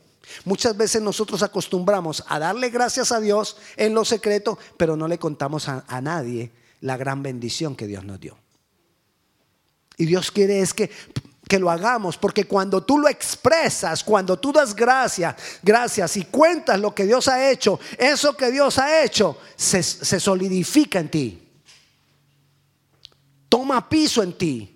Muchas 0.46 0.76
veces 0.76 1.02
nosotros 1.02 1.44
acostumbramos 1.44 2.24
a 2.28 2.40
darle 2.40 2.70
gracias 2.70 3.12
a 3.12 3.20
Dios 3.20 3.58
en 3.76 3.94
lo 3.94 4.06
secreto, 4.06 4.58
pero 4.78 4.96
no 4.96 5.08
le 5.08 5.20
contamos 5.20 5.68
a, 5.68 6.02
nadie 6.02 6.52
la 6.82 6.98
gran 6.98 7.24
bendición 7.24 7.76
que 7.76 7.88
Dios 7.88 8.04
nos 8.04 8.20
dio. 8.20 8.38
Y 9.98 10.06
Dios 10.06 10.32
quiere 10.32 10.60
es 10.60 10.74
que, 10.74 10.90
que 11.48 11.60
lo 11.60 11.70
hagamos, 11.70 12.18
porque 12.18 12.46
cuando 12.46 12.84
tú 12.84 12.98
lo 12.98 13.08
expresas, 13.08 14.04
cuando 14.04 14.40
tú 14.40 14.52
das 14.52 14.76
gracias, 14.76 15.36
gracias 15.62 16.18
y 16.18 16.26
cuentas 16.26 16.80
lo 16.80 16.96
que 16.96 17.06
Dios 17.06 17.28
ha 17.28 17.50
hecho, 17.50 17.80
eso 17.98 18.36
que 18.36 18.52
Dios 18.52 18.80
ha 18.80 19.04
hecho 19.04 19.38
se, 19.56 19.84
se 19.84 20.20
solidifica 20.20 21.00
en 21.00 21.12
ti. 21.12 21.40
Toma 23.50 23.88
piso 23.88 24.24
en 24.24 24.34
ti 24.36 24.73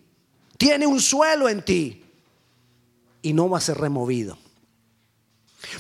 tiene 0.58 0.88
un 0.88 1.00
suelo 1.00 1.48
en 1.50 1.64
ti 1.64 2.04
y 3.22 3.34
no 3.34 3.50
va 3.50 3.60
a 3.60 3.62
ser 3.62 3.78
removido. 3.78 4.38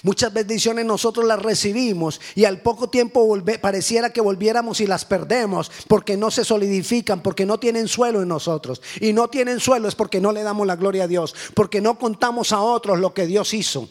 Muchas 0.03 0.33
bendiciones 0.33 0.85
nosotros 0.85 1.25
las 1.25 1.41
recibimos 1.41 2.19
y 2.35 2.45
al 2.45 2.61
poco 2.61 2.89
tiempo 2.89 3.27
pareciera 3.61 4.11
que 4.11 4.21
volviéramos 4.21 4.81
y 4.81 4.87
las 4.87 5.05
perdemos 5.05 5.71
porque 5.87 6.17
no 6.17 6.31
se 6.31 6.43
solidifican, 6.43 7.21
porque 7.21 7.45
no 7.45 7.59
tienen 7.59 7.87
suelo 7.87 8.21
en 8.21 8.27
nosotros. 8.27 8.81
Y 8.99 9.13
no 9.13 9.29
tienen 9.29 9.59
suelo 9.59 9.87
es 9.87 9.95
porque 9.95 10.19
no 10.19 10.31
le 10.31 10.43
damos 10.43 10.67
la 10.67 10.75
gloria 10.75 11.05
a 11.05 11.07
Dios, 11.07 11.35
porque 11.53 11.79
no 11.79 11.97
contamos 11.97 12.51
a 12.51 12.59
otros 12.59 12.99
lo 12.99 13.13
que 13.13 13.27
Dios 13.27 13.53
hizo, 13.53 13.89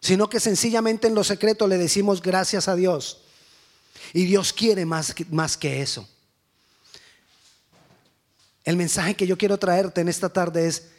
sino 0.00 0.28
que 0.28 0.40
sencillamente 0.40 1.06
en 1.06 1.14
lo 1.14 1.24
secreto 1.24 1.66
le 1.66 1.78
decimos 1.78 2.22
gracias 2.22 2.68
a 2.68 2.74
Dios. 2.74 3.20
Y 4.12 4.24
Dios 4.24 4.52
quiere 4.52 4.86
más, 4.86 5.14
más 5.30 5.56
que 5.56 5.82
eso. 5.82 6.08
El 8.68 8.76
mensaje 8.76 9.14
que 9.14 9.26
yo 9.26 9.38
quiero 9.38 9.56
traerte 9.58 10.02
en 10.02 10.10
esta 10.10 10.28
tarde 10.28 10.66
es, 10.66 10.90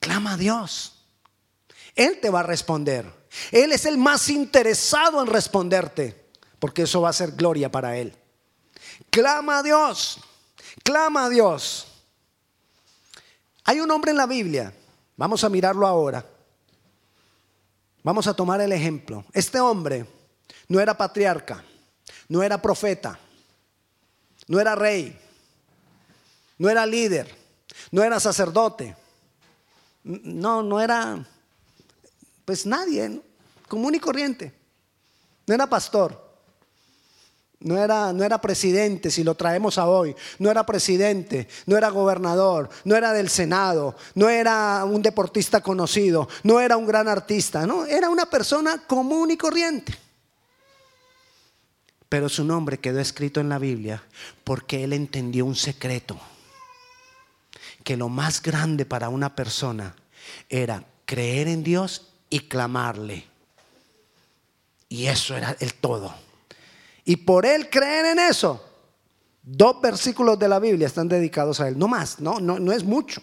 clama 0.00 0.34
a 0.34 0.36
Dios. 0.36 1.06
Él 1.94 2.18
te 2.20 2.28
va 2.28 2.40
a 2.40 2.42
responder. 2.42 3.10
Él 3.52 3.72
es 3.72 3.86
el 3.86 3.96
más 3.96 4.28
interesado 4.28 5.22
en 5.22 5.28
responderte, 5.28 6.28
porque 6.58 6.82
eso 6.82 7.00
va 7.00 7.08
a 7.08 7.14
ser 7.14 7.32
gloria 7.32 7.70
para 7.70 7.96
Él. 7.96 8.14
Clama 9.08 9.60
a 9.60 9.62
Dios, 9.62 10.20
clama 10.82 11.24
a 11.24 11.28
Dios. 11.30 11.86
Hay 13.64 13.80
un 13.80 13.90
hombre 13.90 14.10
en 14.10 14.18
la 14.18 14.26
Biblia, 14.26 14.70
vamos 15.16 15.42
a 15.42 15.48
mirarlo 15.48 15.86
ahora. 15.86 16.22
Vamos 18.02 18.26
a 18.26 18.34
tomar 18.34 18.60
el 18.60 18.72
ejemplo. 18.72 19.24
Este 19.32 19.58
hombre 19.58 20.06
no 20.68 20.78
era 20.80 20.94
patriarca, 20.94 21.64
no 22.28 22.42
era 22.42 22.60
profeta, 22.60 23.18
no 24.48 24.60
era 24.60 24.74
rey, 24.74 25.23
no 26.58 26.68
era 26.68 26.86
líder, 26.86 27.34
no 27.90 28.02
era 28.02 28.20
sacerdote, 28.20 28.96
no, 30.04 30.62
no 30.62 30.80
era, 30.80 31.24
pues 32.44 32.66
nadie, 32.66 33.20
común 33.68 33.94
y 33.94 34.00
corriente, 34.00 34.52
no 35.46 35.54
era 35.54 35.66
pastor. 35.66 36.22
No 37.60 37.78
era, 37.78 38.12
no 38.12 38.24
era, 38.24 38.42
presidente, 38.42 39.10
si 39.10 39.24
lo 39.24 39.36
traemos 39.36 39.78
a 39.78 39.88
hoy. 39.88 40.14
No 40.38 40.50
era 40.50 40.66
presidente, 40.66 41.48
no 41.64 41.78
era 41.78 41.88
gobernador, 41.88 42.68
no 42.84 42.94
era 42.94 43.14
del 43.14 43.30
Senado, 43.30 43.96
no 44.14 44.28
era 44.28 44.84
un 44.84 45.00
deportista 45.00 45.62
conocido, 45.62 46.28
no 46.42 46.60
era 46.60 46.76
un 46.76 46.84
gran 46.84 47.08
artista, 47.08 47.66
no, 47.66 47.86
era 47.86 48.10
una 48.10 48.26
persona 48.26 48.82
común 48.86 49.30
y 49.30 49.38
corriente. 49.38 49.94
Pero 52.10 52.28
su 52.28 52.44
nombre 52.44 52.78
quedó 52.78 53.00
escrito 53.00 53.40
en 53.40 53.48
la 53.48 53.58
Biblia 53.58 54.02
porque 54.44 54.84
él 54.84 54.92
entendió 54.92 55.46
un 55.46 55.56
secreto 55.56 56.20
que 57.84 57.96
lo 57.96 58.08
más 58.08 58.42
grande 58.42 58.86
para 58.86 59.10
una 59.10 59.36
persona 59.36 59.94
era 60.48 60.84
creer 61.04 61.48
en 61.48 61.62
Dios 61.62 62.08
y 62.30 62.40
clamarle. 62.40 63.26
Y 64.88 65.06
eso 65.06 65.36
era 65.36 65.56
el 65.60 65.74
todo. 65.74 66.14
Y 67.04 67.16
por 67.16 67.44
él 67.44 67.68
creer 67.68 68.06
en 68.06 68.18
eso, 68.18 68.64
dos 69.42 69.80
versículos 69.80 70.38
de 70.38 70.48
la 70.48 70.58
Biblia 70.58 70.86
están 70.86 71.08
dedicados 71.08 71.60
a 71.60 71.68
él. 71.68 71.78
No 71.78 71.86
más, 71.86 72.18
no, 72.18 72.40
no, 72.40 72.58
no 72.58 72.72
es 72.72 72.82
mucho. 72.82 73.22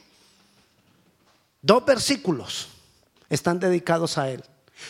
Dos 1.62 1.84
versículos 1.86 2.70
están 3.30 3.60
dedicados 3.60 4.18
a 4.18 4.30
él. 4.30 4.44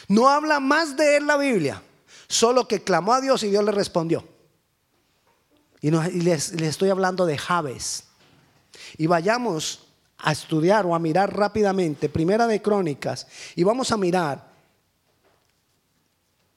No 0.07 0.29
habla 0.29 0.59
más 0.59 0.97
de 0.97 1.17
él 1.17 1.27
la 1.27 1.37
Biblia, 1.37 1.81
solo 2.27 2.67
que 2.67 2.83
clamó 2.83 3.13
a 3.13 3.21
Dios 3.21 3.43
y 3.43 3.49
Dios 3.49 3.63
le 3.63 3.71
respondió. 3.71 4.27
Y, 5.81 5.91
les, 5.91 6.53
les 6.53 6.69
estoy 6.69 6.89
hablando 6.89 7.25
de 7.25 7.37
Javes. 7.37 8.05
Y 8.97 9.07
vayamos 9.07 9.87
a 10.17 10.31
estudiar 10.31 10.85
o 10.85 10.95
a 10.95 10.99
mirar 10.99 11.35
rápidamente 11.35 12.09
Primera 12.09 12.47
de 12.47 12.61
Crónicas 12.61 13.27
y 13.55 13.63
vamos 13.63 13.91
a 13.91 13.97
mirar 13.97 14.51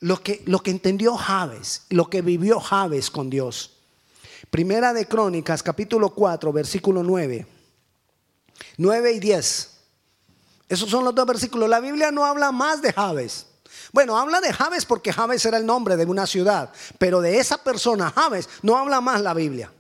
lo 0.01 0.23
que, 0.23 0.43
lo 0.47 0.59
que 0.61 0.71
entendió 0.71 1.17
Javes, 1.17 1.87
lo 1.89 2.11
que 2.11 2.21
vivió 2.21 2.61
Javes 2.61 3.11
con 3.11 3.31
Dios. 3.31 3.79
Primera 4.51 4.93
de 4.93 5.07
Crónicas, 5.07 5.63
capítulo 5.63 6.11
4, 6.11 6.53
versículo 6.53 7.03
9. 7.03 7.47
9 8.77 9.13
y 9.13 9.21
10. 9.21 9.71
Esos 10.69 10.91
son 10.91 11.05
los 11.05 11.15
dos 11.15 11.27
versículos. 11.27 11.69
La 11.69 11.81
Biblia 11.81 12.11
no 12.11 12.25
habla 12.25 12.53
más 12.53 12.83
de 12.83 12.93
Javes. 12.93 13.47
Bueno, 13.93 14.19
habla 14.19 14.41
de 14.41 14.53
Javes 14.53 14.85
porque 14.85 15.13
Javes 15.13 15.45
era 15.47 15.57
el 15.57 15.67
nombre 15.67 15.97
de 15.97 16.05
una 16.05 16.27
ciudad, 16.27 16.73
pero 16.99 17.21
de 17.21 17.39
esa 17.39 17.59
persona, 17.59 18.11
Javes, 18.11 18.49
no 18.63 18.77
habla 18.77 19.01
más 19.01 19.21
la 19.23 19.35
Biblia. 19.35 19.73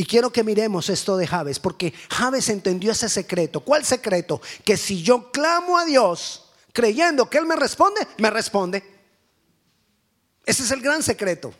Y 0.00 0.06
quiero 0.06 0.32
que 0.32 0.42
miremos 0.42 0.88
esto 0.88 1.18
de 1.18 1.26
Javes, 1.26 1.58
porque 1.58 1.92
Javes 2.08 2.48
entendió 2.48 2.92
ese 2.92 3.06
secreto. 3.10 3.60
¿Cuál 3.60 3.84
secreto? 3.84 4.40
Que 4.64 4.78
si 4.78 5.02
yo 5.02 5.30
clamo 5.30 5.76
a 5.76 5.84
Dios 5.84 6.46
creyendo 6.72 7.28
que 7.28 7.36
Él 7.36 7.44
me 7.44 7.54
responde, 7.54 8.08
me 8.16 8.30
responde. 8.30 8.82
Ese 10.46 10.62
es 10.62 10.70
el 10.70 10.80
gran 10.80 11.02
secreto. 11.02 11.52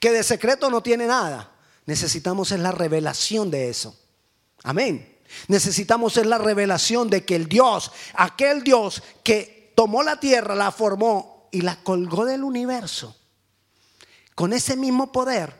Que 0.00 0.10
de 0.12 0.22
secreto 0.22 0.70
no 0.70 0.82
tiene 0.82 1.06
nada. 1.06 1.52
Necesitamos 1.84 2.52
es 2.52 2.60
la 2.60 2.72
revelación 2.72 3.50
de 3.50 3.68
eso. 3.68 3.94
Amén. 4.62 5.18
Necesitamos 5.48 6.16
es 6.16 6.24
la 6.24 6.38
revelación 6.38 7.10
de 7.10 7.26
que 7.26 7.36
el 7.36 7.50
Dios, 7.50 7.92
aquel 8.14 8.64
Dios 8.64 9.02
que 9.22 9.74
tomó 9.76 10.02
la 10.02 10.18
tierra, 10.18 10.54
la 10.54 10.72
formó 10.72 11.50
y 11.52 11.60
la 11.60 11.76
colgó 11.82 12.24
del 12.24 12.44
universo, 12.44 13.14
con 14.34 14.54
ese 14.54 14.74
mismo 14.74 15.12
poder, 15.12 15.52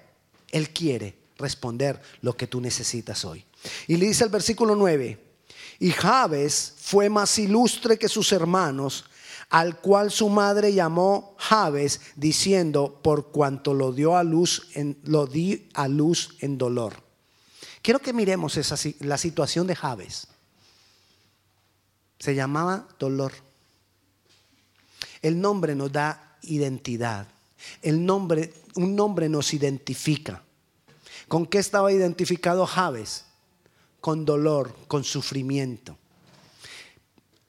Él 0.51 0.71
quiere 0.71 1.18
responder 1.39 2.01
lo 2.21 2.37
que 2.37 2.47
tú 2.47 2.61
necesitas 2.61 3.25
hoy. 3.25 3.45
Y 3.87 3.97
le 3.97 4.07
dice 4.07 4.25
el 4.25 4.31
versículo 4.31 4.75
9, 4.75 5.19
y 5.81 5.91
Jabes 5.91 6.75
fue 6.77 7.09
más 7.09 7.39
ilustre 7.39 7.99
que 7.99 8.09
sus 8.09 8.33
hermanos 8.33 9.05
al 9.51 9.81
cual 9.81 10.11
su 10.11 10.29
madre 10.29 10.75
llamó 10.75 11.35
Jabes, 11.39 12.01
diciendo, 12.17 13.01
por 13.03 13.29
cuanto 13.31 13.73
lo 13.73 13.93
dio 13.93 14.17
a 14.17 14.23
luz 14.23 14.69
en, 14.75 14.99
lo 15.05 15.27
di 15.27 15.69
a 15.75 15.89
luz 15.89 16.37
en 16.41 16.59
dolor. 16.59 17.03
Quiero 17.81 18.01
que 18.01 18.13
miremos 18.13 18.57
esa, 18.57 18.77
la 19.01 19.17
situación 19.17 19.67
de 19.67 19.77
Jabes. 19.77 20.29
Se 22.19 22.35
llamaba 22.35 22.89
dolor. 22.99 23.33
El 25.23 25.41
nombre 25.41 25.75
nos 25.75 25.93
da 25.93 26.37
identidad. 26.43 27.27
El 27.81 28.05
nombre, 28.05 28.53
un 28.75 28.95
nombre 28.95 29.29
nos 29.29 29.55
identifica. 29.55 30.43
¿Con 31.29 31.47
qué 31.47 31.59
estaba 31.59 31.93
identificado 31.93 32.67
Jabes? 32.67 33.25
Con 34.01 34.25
dolor, 34.25 34.75
con 34.89 35.05
sufrimiento. 35.05 35.97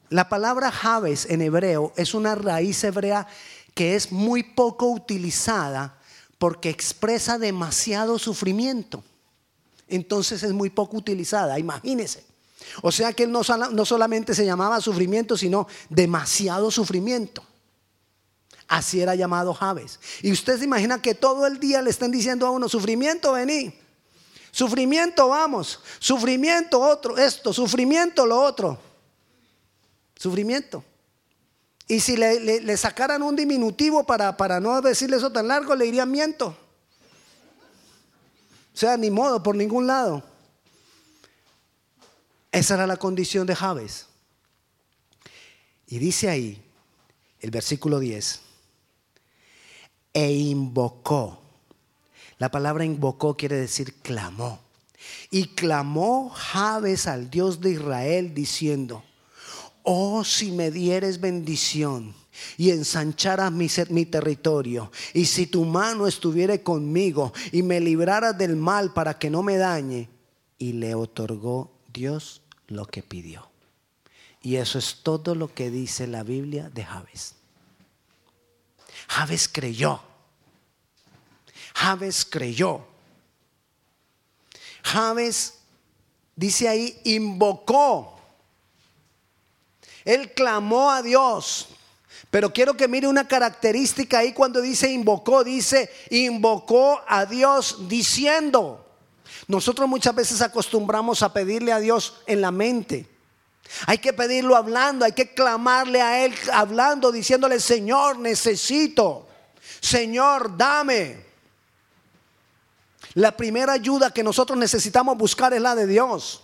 La 0.09 0.27
palabra 0.27 0.71
Jabes 0.71 1.27
en 1.29 1.41
hebreo 1.41 1.93
es 1.95 2.13
una 2.13 2.35
raíz 2.35 2.83
hebrea 2.83 3.27
que 3.73 3.95
es 3.95 4.11
muy 4.11 4.43
poco 4.43 4.87
utilizada 4.87 5.97
porque 6.37 6.69
expresa 6.69 7.37
demasiado 7.37 8.19
sufrimiento. 8.19 9.03
Entonces 9.87 10.43
es 10.43 10.51
muy 10.51 10.69
poco 10.69 10.97
utilizada, 10.97 11.59
imagínese. 11.59 12.25
O 12.81 12.91
sea 12.91 13.13
que 13.13 13.27
no 13.27 13.43
solamente 13.43 14.35
se 14.35 14.45
llamaba 14.45 14.81
sufrimiento, 14.81 15.37
sino 15.37 15.67
demasiado 15.89 16.71
sufrimiento. 16.71 17.43
Así 18.69 19.01
era 19.01 19.15
llamado 19.15 19.55
Jabes. 19.55 19.99
Y 20.21 20.31
usted 20.31 20.59
se 20.59 20.65
imagina 20.65 21.01
que 21.01 21.15
todo 21.15 21.47
el 21.47 21.59
día 21.59 21.81
le 21.81 21.89
estén 21.89 22.11
diciendo 22.11 22.45
a 22.45 22.51
uno, 22.51 22.69
sufrimiento, 22.69 23.33
vení. 23.33 23.73
Sufrimiento, 24.51 25.27
vamos. 25.27 25.79
Sufrimiento, 25.97 26.79
otro, 26.79 27.17
esto. 27.17 27.51
Sufrimiento, 27.51 28.27
lo 28.27 28.39
otro. 28.39 28.79
Sufrimiento. 30.15 30.83
Y 31.87 31.99
si 31.99 32.15
le, 32.15 32.77
sacaran 32.77 33.23
un 33.23 33.35
diminutivo 33.35 34.05
para, 34.05 34.37
para, 34.37 34.59
no 34.59 34.79
decirle 34.81 35.17
eso 35.17 35.31
tan 35.31 35.47
largo, 35.47 35.73
le 35.73 35.85
dirían 35.85 36.11
miento. 36.11 36.55
O 38.71 38.77
sea, 38.77 38.97
ni 38.97 39.09
modo, 39.09 39.41
por 39.41 39.55
ningún 39.55 39.87
lado. 39.87 40.21
Esa 42.51 42.75
era 42.75 42.85
la 42.85 42.97
condición 42.97 43.47
de 43.47 43.55
Javes. 43.55 44.05
Y 45.87 45.97
dice 45.97 46.29
ahí, 46.29 46.63
el 47.39 47.49
versículo 47.49 47.97
10, 47.97 48.41
e 50.13 50.31
invocó. 50.33 51.39
La 52.37 52.49
palabra 52.49 52.85
invocó 52.85 53.35
quiere 53.35 53.57
decir 53.57 53.95
clamó. 54.01 54.59
Y 55.31 55.47
clamó 55.47 56.29
Javes 56.29 57.07
al 57.07 57.29
Dios 57.29 57.61
de 57.61 57.71
Israel 57.71 58.33
diciendo, 58.33 59.03
oh 59.83 60.23
si 60.23 60.51
me 60.51 60.71
dieres 60.71 61.19
bendición 61.19 62.13
y 62.57 62.71
ensancharas 62.71 63.51
mi, 63.51 64.05
territorio, 64.05 64.91
y 65.13 65.25
si 65.25 65.47
tu 65.47 65.65
mano 65.65 66.07
estuviera 66.07 66.57
conmigo 66.59 67.33
y 67.51 67.63
me 67.63 67.79
libraras 67.79 68.37
del 68.37 68.55
mal 68.55 68.93
para 68.93 69.17
que 69.17 69.29
no 69.29 69.43
me 69.43 69.57
dañe, 69.57 70.09
y 70.57 70.73
le 70.73 70.93
otorgó 70.93 71.71
Dios 71.91 72.41
lo 72.67 72.85
que 72.85 73.01
pidió. 73.01 73.49
Y 74.41 74.55
eso 74.55 74.77
es 74.77 74.97
todo 75.03 75.35
lo 75.35 75.53
que 75.53 75.69
dice 75.69 76.07
la 76.07 76.23
Biblia 76.23 76.69
de 76.69 76.83
Javes. 76.83 77.35
Javes 79.09 79.49
creyó. 79.49 80.01
Javes 81.75 82.23
creyó. 82.23 82.85
Javes, 84.83 85.55
dice 86.35 86.69
ahí, 86.69 86.99
invocó 87.03 88.19
él 90.05 90.31
clamó 90.33 90.91
a 90.91 91.03
Dios. 91.03 91.67
Pero 92.31 92.51
quiero 92.51 92.75
que 92.75 92.87
mire 92.87 93.07
una 93.07 93.27
característica 93.27 94.19
ahí 94.19 94.33
cuando 94.33 94.61
dice 94.61 94.91
invocó, 94.91 95.43
dice 95.43 95.91
invocó 96.09 97.01
a 97.07 97.25
Dios 97.25 97.87
diciendo. 97.87 98.85
Nosotros 99.47 99.87
muchas 99.87 100.15
veces 100.15 100.41
acostumbramos 100.41 101.23
a 101.23 101.33
pedirle 101.33 101.71
a 101.71 101.79
Dios 101.79 102.21
en 102.25 102.41
la 102.41 102.51
mente. 102.51 103.07
Hay 103.85 103.99
que 103.99 104.13
pedirlo 104.13 104.55
hablando, 104.55 105.05
hay 105.05 105.11
que 105.11 105.33
clamarle 105.33 106.01
a 106.01 106.25
Él 106.25 106.35
hablando, 106.51 107.11
diciéndole, 107.11 107.59
Señor, 107.59 108.17
necesito. 108.17 109.27
Señor, 109.79 110.57
dame. 110.57 111.25
La 113.13 113.35
primera 113.35 113.73
ayuda 113.73 114.11
que 114.11 114.23
nosotros 114.23 114.57
necesitamos 114.57 115.17
buscar 115.17 115.53
es 115.53 115.61
la 115.61 115.75
de 115.75 115.87
Dios. 115.87 116.43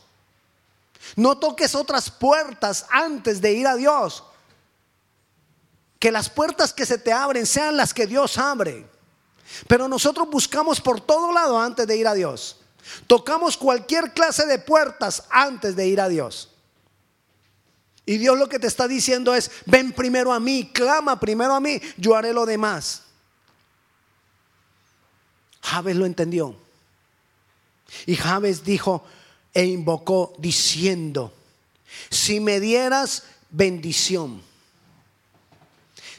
No 1.16 1.38
toques 1.38 1.76
otras 1.76 2.10
puertas 2.10 2.86
antes 2.90 3.42
de 3.42 3.54
ir 3.54 3.68
a 3.68 3.76
Dios. 3.76 4.24
Que 6.00 6.12
las 6.12 6.30
puertas 6.30 6.74
que 6.74 6.86
se 6.86 6.98
te 6.98 7.12
abren 7.14 7.46
sean 7.46 7.78
las 7.78 7.94
que 7.94 8.08
Dios 8.08 8.38
abre. 8.38 8.88
Pero 9.68 9.88
nosotros 9.88 10.30
buscamos 10.30 10.82
por 10.82 11.02
todo 11.02 11.32
lado 11.32 11.60
antes 11.60 11.86
de 11.88 11.98
ir 11.98 12.08
a 12.08 12.14
Dios. 12.14 12.58
Tocamos 13.08 13.58
cualquier 13.58 14.14
clase 14.14 14.46
de 14.46 14.60
puertas 14.60 15.24
antes 15.30 15.76
de 15.76 15.88
ir 15.88 16.02
a 16.02 16.10
Dios. 16.10 16.55
Y 18.06 18.18
Dios 18.18 18.38
lo 18.38 18.48
que 18.48 18.60
te 18.60 18.68
está 18.68 18.88
diciendo 18.88 19.34
es, 19.34 19.50
ven 19.66 19.92
primero 19.92 20.32
a 20.32 20.40
mí, 20.40 20.70
clama 20.72 21.20
primero 21.20 21.56
a 21.56 21.60
mí, 21.60 21.82
yo 21.98 22.16
haré 22.16 22.34
lo 22.34 22.46
demás. 22.46 23.04
Javes 25.62 25.96
lo 25.96 26.06
entendió. 26.06 26.56
Y 28.06 28.16
Javes 28.16 28.64
dijo, 28.64 29.04
e 29.54 29.66
invocó 29.66 30.34
diciendo, 30.38 31.34
si 32.10 32.40
me 32.40 32.60
dieras 32.60 33.24
bendición, 33.50 34.42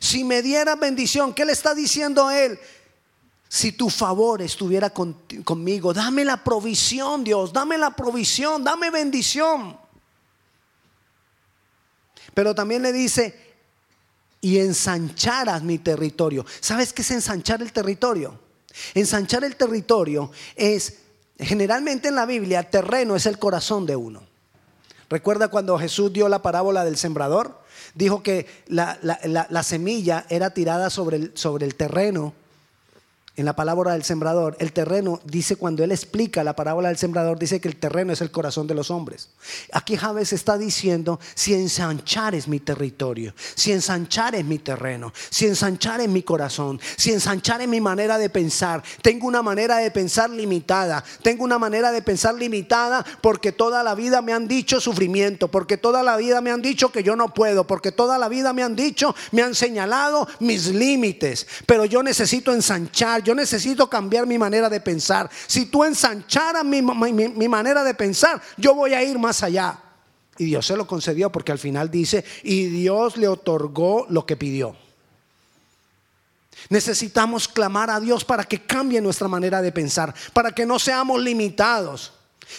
si 0.00 0.24
me 0.24 0.42
dieras 0.42 0.78
bendición, 0.78 1.32
¿qué 1.34 1.44
le 1.44 1.52
está 1.52 1.74
diciendo 1.74 2.26
a 2.26 2.38
él? 2.38 2.58
Si 3.48 3.72
tu 3.72 3.90
favor 3.90 4.42
estuviera 4.42 4.90
conmigo, 4.90 5.94
dame 5.94 6.24
la 6.24 6.42
provisión, 6.42 7.22
Dios, 7.22 7.52
dame 7.52 7.78
la 7.78 7.94
provisión, 7.94 8.64
dame 8.64 8.90
bendición. 8.90 9.85
Pero 12.36 12.54
también 12.54 12.82
le 12.82 12.92
dice, 12.92 13.34
y 14.42 14.58
ensancharas 14.58 15.62
mi 15.62 15.78
territorio. 15.78 16.44
¿Sabes 16.60 16.92
qué 16.92 17.00
es 17.00 17.10
ensanchar 17.10 17.62
el 17.62 17.72
territorio? 17.72 18.38
Ensanchar 18.94 19.42
el 19.42 19.56
territorio 19.56 20.30
es 20.54 20.98
Generalmente 21.38 22.08
en 22.08 22.14
la 22.14 22.24
Biblia, 22.24 22.62
terreno 22.62 23.14
es 23.14 23.26
el 23.26 23.38
corazón 23.38 23.84
de 23.84 23.94
uno. 23.94 24.22
¿Recuerda 25.10 25.48
cuando 25.48 25.78
Jesús 25.78 26.12
dio 26.12 26.28
la 26.28 26.40
parábola 26.40 26.84
del 26.84 26.96
sembrador? 26.96 27.60
Dijo 27.94 28.22
que 28.22 28.46
la, 28.68 29.62
semilla 29.62 30.24
era 30.30 30.50
tirada 30.50 30.88
sobre 30.88 31.16
el, 31.18 31.32
sobre 31.34 31.66
el 31.66 31.74
terreno 31.74 32.32
en 33.36 33.44
la 33.44 33.54
palabra 33.54 33.92
del 33.92 34.02
sembrador, 34.02 34.56
el 34.60 34.72
terreno 34.72 35.20
dice 35.24 35.56
cuando 35.56 35.84
él 35.84 35.92
explica 35.92 36.42
la 36.42 36.56
parábola 36.56 36.88
del 36.88 36.96
sembrador, 36.96 37.38
dice 37.38 37.60
que 37.60 37.68
el 37.68 37.76
terreno 37.76 38.14
es 38.14 38.22
el 38.22 38.30
corazón 38.30 38.66
de 38.66 38.74
los 38.74 38.90
hombres. 38.90 39.28
Aquí 39.72 39.96
Javes 39.96 40.32
está 40.32 40.56
diciendo, 40.56 41.20
si 41.34 41.52
ensanchares 41.52 42.48
mi 42.48 42.60
territorio, 42.60 43.34
si 43.54 43.72
ensanchares 43.72 44.42
mi 44.42 44.58
terreno, 44.58 45.12
si 45.28 45.46
ensanchares 45.46 46.08
mi 46.08 46.22
corazón, 46.22 46.80
si 46.96 47.12
ensanchares 47.12 47.68
mi 47.68 47.78
manera 47.78 48.16
de 48.16 48.30
pensar, 48.30 48.82
tengo 49.02 49.26
una 49.26 49.42
manera 49.42 49.76
de 49.76 49.90
pensar 49.90 50.30
limitada, 50.30 51.04
tengo 51.20 51.44
una 51.44 51.58
manera 51.58 51.92
de 51.92 52.00
pensar 52.00 52.34
limitada 52.34 53.04
porque 53.20 53.52
toda 53.52 53.82
la 53.82 53.94
vida 53.94 54.22
me 54.22 54.32
han 54.32 54.48
dicho 54.48 54.80
sufrimiento, 54.80 55.48
porque 55.48 55.76
toda 55.76 56.02
la 56.02 56.16
vida 56.16 56.40
me 56.40 56.52
han 56.52 56.62
dicho 56.62 56.90
que 56.90 57.02
yo 57.02 57.16
no 57.16 57.34
puedo, 57.34 57.66
porque 57.66 57.92
toda 57.92 58.16
la 58.16 58.30
vida 58.30 58.54
me 58.54 58.62
han 58.62 58.74
dicho, 58.74 59.14
me 59.32 59.42
han 59.42 59.54
señalado 59.54 60.26
mis 60.40 60.68
límites, 60.68 61.46
pero 61.66 61.84
yo 61.84 62.02
necesito 62.02 62.54
ensanchar 62.54 63.25
yo 63.26 63.34
necesito 63.34 63.90
cambiar 63.90 64.24
mi 64.24 64.38
manera 64.38 64.70
de 64.70 64.80
pensar. 64.80 65.28
Si 65.48 65.66
tú 65.66 65.82
ensancharas 65.82 66.64
mi, 66.64 66.80
manera 66.80 67.82
de 67.82 67.92
pensar, 67.92 68.40
yo 68.56 68.72
voy 68.72 68.94
a 68.94 69.02
ir 69.02 69.18
más 69.18 69.42
allá. 69.42 69.80
Y 70.38 70.44
Dios 70.44 70.64
se 70.64 70.76
lo 70.76 70.86
concedió 70.86 71.32
porque 71.32 71.50
al 71.50 71.58
final 71.58 71.90
dice, 71.90 72.24
y 72.44 72.66
Dios 72.66 73.16
le 73.16 73.26
otorgó 73.26 74.06
lo 74.10 74.24
que 74.24 74.36
pidió. 74.36 74.76
Necesitamos 76.68 77.48
clamar 77.48 77.90
a 77.90 77.98
Dios 77.98 78.24
para 78.24 78.44
que 78.44 78.62
cambie 78.62 79.00
nuestra 79.00 79.26
manera 79.26 79.60
de 79.60 79.72
pensar, 79.72 80.14
para 80.32 80.52
que 80.52 80.64
no 80.64 80.78
seamos 80.78 81.20
limitados. 81.20 82.12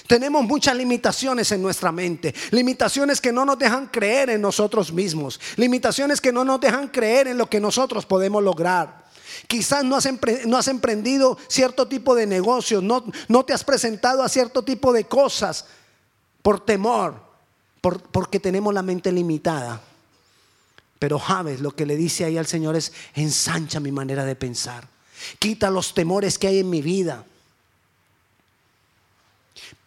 Tenemos 0.05 0.43
muchas 0.43 0.75
limitaciones 0.75 1.49
en 1.53 1.61
nuestra 1.61 1.93
mente, 1.93 2.35
limitaciones 2.51 3.21
que 3.21 3.31
no 3.31 3.45
nos 3.45 3.57
dejan 3.57 3.87
creer 3.87 4.31
en 4.31 4.41
nosotros 4.41 4.91
mismos, 4.91 5.39
limitaciones 5.55 6.19
que 6.19 6.33
no 6.33 6.43
nos 6.43 6.59
dejan 6.59 6.89
creer 6.89 7.29
en 7.29 7.37
lo 7.37 7.49
que 7.49 7.61
nosotros 7.61 8.05
podemos 8.05 8.43
lograr. 8.43 9.06
Quizás 9.45 9.83
no 9.83 9.95
has, 9.95 10.67
emprendido 10.67 11.37
cierto 11.47 11.87
tipo 11.87 12.15
de 12.15 12.25
negocios, 12.25 12.81
no, 12.81 13.03
no, 13.27 13.45
te 13.45 13.53
has 13.53 13.63
presentado 13.63 14.23
a 14.23 14.29
cierto 14.29 14.63
tipo 14.63 14.91
de 14.91 15.03
cosas 15.03 15.65
por 16.41 16.65
temor, 16.65 17.21
porque 17.81 18.39
tenemos 18.39 18.73
la 18.73 18.81
mente 18.81 19.11
limitada. 19.11 19.81
Pero 20.97 21.19
Javes 21.19 21.61
lo 21.61 21.75
que 21.75 21.85
le 21.85 21.95
dice 21.95 22.25
ahí 22.25 22.37
al 22.37 22.47
Señor 22.47 22.75
es, 22.75 22.91
ensancha 23.13 23.79
mi 23.79 23.91
manera 23.91 24.25
de 24.25 24.35
pensar, 24.35 24.87
quita 25.37 25.69
los 25.69 25.93
temores 25.93 26.39
que 26.39 26.47
hay 26.47 26.59
en 26.59 26.69
mi 26.69 26.81
vida. 26.81 27.23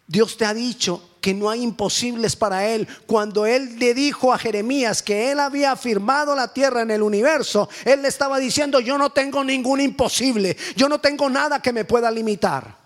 Dios 0.06 0.36
te 0.36 0.44
ha 0.44 0.54
dicho 0.54 1.09
que 1.20 1.34
no 1.34 1.50
hay 1.50 1.62
imposibles 1.62 2.36
para 2.36 2.66
él. 2.66 2.88
Cuando 3.06 3.46
él 3.46 3.78
le 3.78 3.94
dijo 3.94 4.32
a 4.32 4.38
Jeremías 4.38 5.02
que 5.02 5.30
él 5.32 5.40
había 5.40 5.76
firmado 5.76 6.34
la 6.34 6.52
tierra 6.52 6.82
en 6.82 6.90
el 6.90 7.02
universo, 7.02 7.68
él 7.84 8.02
le 8.02 8.08
estaba 8.08 8.38
diciendo, 8.38 8.80
yo 8.80 8.98
no 8.98 9.10
tengo 9.10 9.44
ningún 9.44 9.80
imposible, 9.80 10.56
yo 10.76 10.88
no 10.88 11.00
tengo 11.00 11.28
nada 11.28 11.60
que 11.60 11.72
me 11.72 11.84
pueda 11.84 12.10
limitar. 12.10 12.78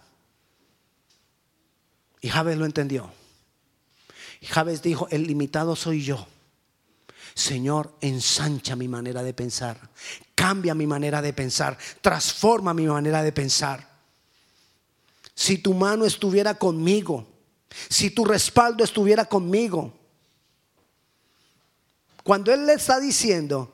Y 2.21 2.29
Javes 2.29 2.57
lo 2.57 2.65
entendió. 2.65 3.11
Y 4.41 4.79
dijo, 4.83 5.09
el 5.11 5.27
limitado 5.27 5.75
soy 5.75 6.03
yo. 6.03 6.27
Señor, 7.35 7.97
ensancha 8.01 8.77
mi 8.77 8.87
manera 8.87 9.23
de 9.23 9.35
pensar, 9.35 9.91
cambia 10.37 10.75
mi 10.75 10.87
manera 10.87 11.21
de 11.21 11.33
pensar, 11.33 11.77
transforma 12.01 12.73
mi 12.73 12.87
manera 12.87 13.23
de 13.23 13.33
pensar. 13.33 13.89
Si 15.35 15.59
tu 15.59 15.75
mano 15.75 16.05
estuviera 16.05 16.55
conmigo, 16.55 17.34
si 17.89 18.11
tu 18.11 18.25
respaldo 18.25 18.85
estuviera 18.85 19.25
conmigo. 19.25 19.93
Cuando 22.23 22.53
Él 22.53 22.67
le 22.67 22.75
está 22.75 22.99
diciendo 22.99 23.71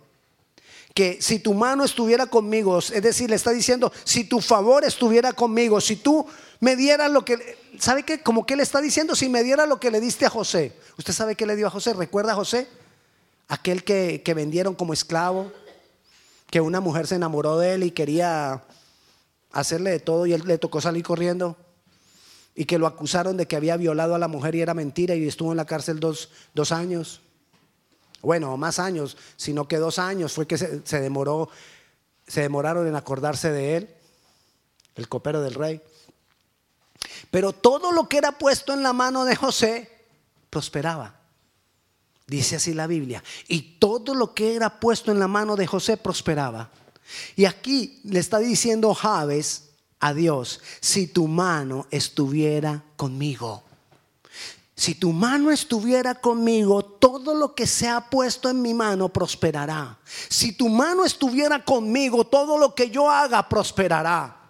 que 0.94 1.22
si 1.22 1.38
tu 1.38 1.54
mano 1.54 1.84
estuviera 1.84 2.26
conmigo, 2.26 2.78
es 2.78 3.02
decir, 3.02 3.30
le 3.30 3.36
está 3.36 3.52
diciendo, 3.52 3.92
si 4.04 4.24
tu 4.24 4.40
favor 4.40 4.84
estuviera 4.84 5.32
conmigo, 5.32 5.80
si 5.80 5.96
tú 5.96 6.26
me 6.58 6.74
dieras 6.76 7.10
lo 7.10 7.24
que, 7.24 7.56
¿sabe 7.78 8.02
qué? 8.02 8.20
Como 8.20 8.44
que 8.44 8.56
le 8.56 8.64
está 8.64 8.80
diciendo, 8.80 9.14
si 9.14 9.28
me 9.28 9.44
diera 9.44 9.66
lo 9.66 9.78
que 9.78 9.90
le 9.90 10.00
diste 10.00 10.26
a 10.26 10.30
José. 10.30 10.72
¿Usted 10.98 11.12
sabe 11.12 11.36
qué 11.36 11.46
le 11.46 11.56
dio 11.56 11.68
a 11.68 11.70
José? 11.70 11.94
¿Recuerda 11.94 12.32
a 12.32 12.36
José? 12.36 12.68
Aquel 13.48 13.84
que, 13.84 14.22
que 14.24 14.34
vendieron 14.34 14.74
como 14.74 14.92
esclavo, 14.92 15.52
que 16.50 16.60
una 16.60 16.80
mujer 16.80 17.06
se 17.06 17.14
enamoró 17.14 17.58
de 17.58 17.74
él 17.74 17.84
y 17.84 17.92
quería 17.92 18.64
hacerle 19.52 19.90
de 19.90 20.00
todo 20.00 20.26
y 20.26 20.32
él 20.32 20.42
le 20.44 20.58
tocó 20.58 20.80
salir 20.80 21.04
corriendo 21.04 21.56
y 22.54 22.64
que 22.64 22.78
lo 22.78 22.86
acusaron 22.86 23.36
de 23.36 23.46
que 23.46 23.56
había 23.56 23.76
violado 23.76 24.14
a 24.14 24.18
la 24.18 24.28
mujer 24.28 24.54
y 24.54 24.60
era 24.60 24.74
mentira 24.74 25.14
y 25.14 25.26
estuvo 25.26 25.52
en 25.52 25.56
la 25.56 25.64
cárcel 25.64 26.00
dos, 26.00 26.28
años. 26.72 27.20
Bueno, 28.22 28.56
más 28.56 28.78
años, 28.78 29.16
sino 29.36 29.66
que 29.66 29.78
dos 29.78 29.98
años 29.98 30.32
fue 30.32 30.46
que 30.46 30.58
se, 30.58 30.86
se 30.86 31.00
demoró, 31.00 31.48
se 32.26 32.42
demoraron 32.42 32.86
en 32.86 32.96
acordarse 32.96 33.50
de 33.50 33.76
él, 33.76 33.94
el 34.96 35.08
copero 35.08 35.40
del 35.40 35.54
rey. 35.54 35.80
Pero 37.30 37.52
todo 37.52 37.92
lo 37.92 38.08
que 38.08 38.18
era 38.18 38.32
puesto 38.32 38.72
en 38.72 38.82
la 38.82 38.92
mano 38.92 39.24
de 39.24 39.36
José 39.36 39.90
prosperaba. 40.50 41.20
Dice 42.26 42.56
así 42.56 42.74
la 42.74 42.86
Biblia. 42.86 43.24
Y 43.48 43.78
todo 43.78 44.14
lo 44.14 44.34
que 44.34 44.54
era 44.54 44.80
puesto 44.80 45.10
en 45.10 45.18
la 45.18 45.28
mano 45.28 45.56
de 45.56 45.66
José 45.66 45.96
prosperaba. 45.96 46.70
Y 47.36 47.44
aquí 47.44 48.00
le 48.04 48.20
está 48.20 48.38
diciendo 48.38 48.94
Javes 48.94 49.69
a 50.00 50.14
Dios, 50.14 50.60
si 50.80 51.06
tu 51.06 51.28
mano 51.28 51.86
estuviera 51.90 52.82
conmigo. 52.96 53.62
Si 54.74 54.94
tu 54.94 55.12
mano 55.12 55.50
estuviera 55.50 56.14
conmigo, 56.14 56.82
todo 56.82 57.34
lo 57.34 57.54
que 57.54 57.66
se 57.66 57.86
ha 57.86 58.08
puesto 58.08 58.48
en 58.48 58.62
mi 58.62 58.72
mano 58.72 59.10
prosperará. 59.10 59.98
Si 60.30 60.52
tu 60.52 60.70
mano 60.70 61.04
estuviera 61.04 61.62
conmigo, 61.62 62.26
todo 62.26 62.56
lo 62.56 62.74
que 62.74 62.88
yo 62.88 63.10
haga 63.10 63.46
prosperará. 63.46 64.40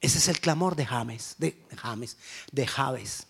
Ese 0.00 0.16
es 0.16 0.28
el 0.28 0.40
clamor 0.40 0.76
de 0.76 0.86
James, 0.86 1.34
de 1.36 1.62
James, 1.76 2.16
de 2.50 2.66
Javes. 2.66 3.26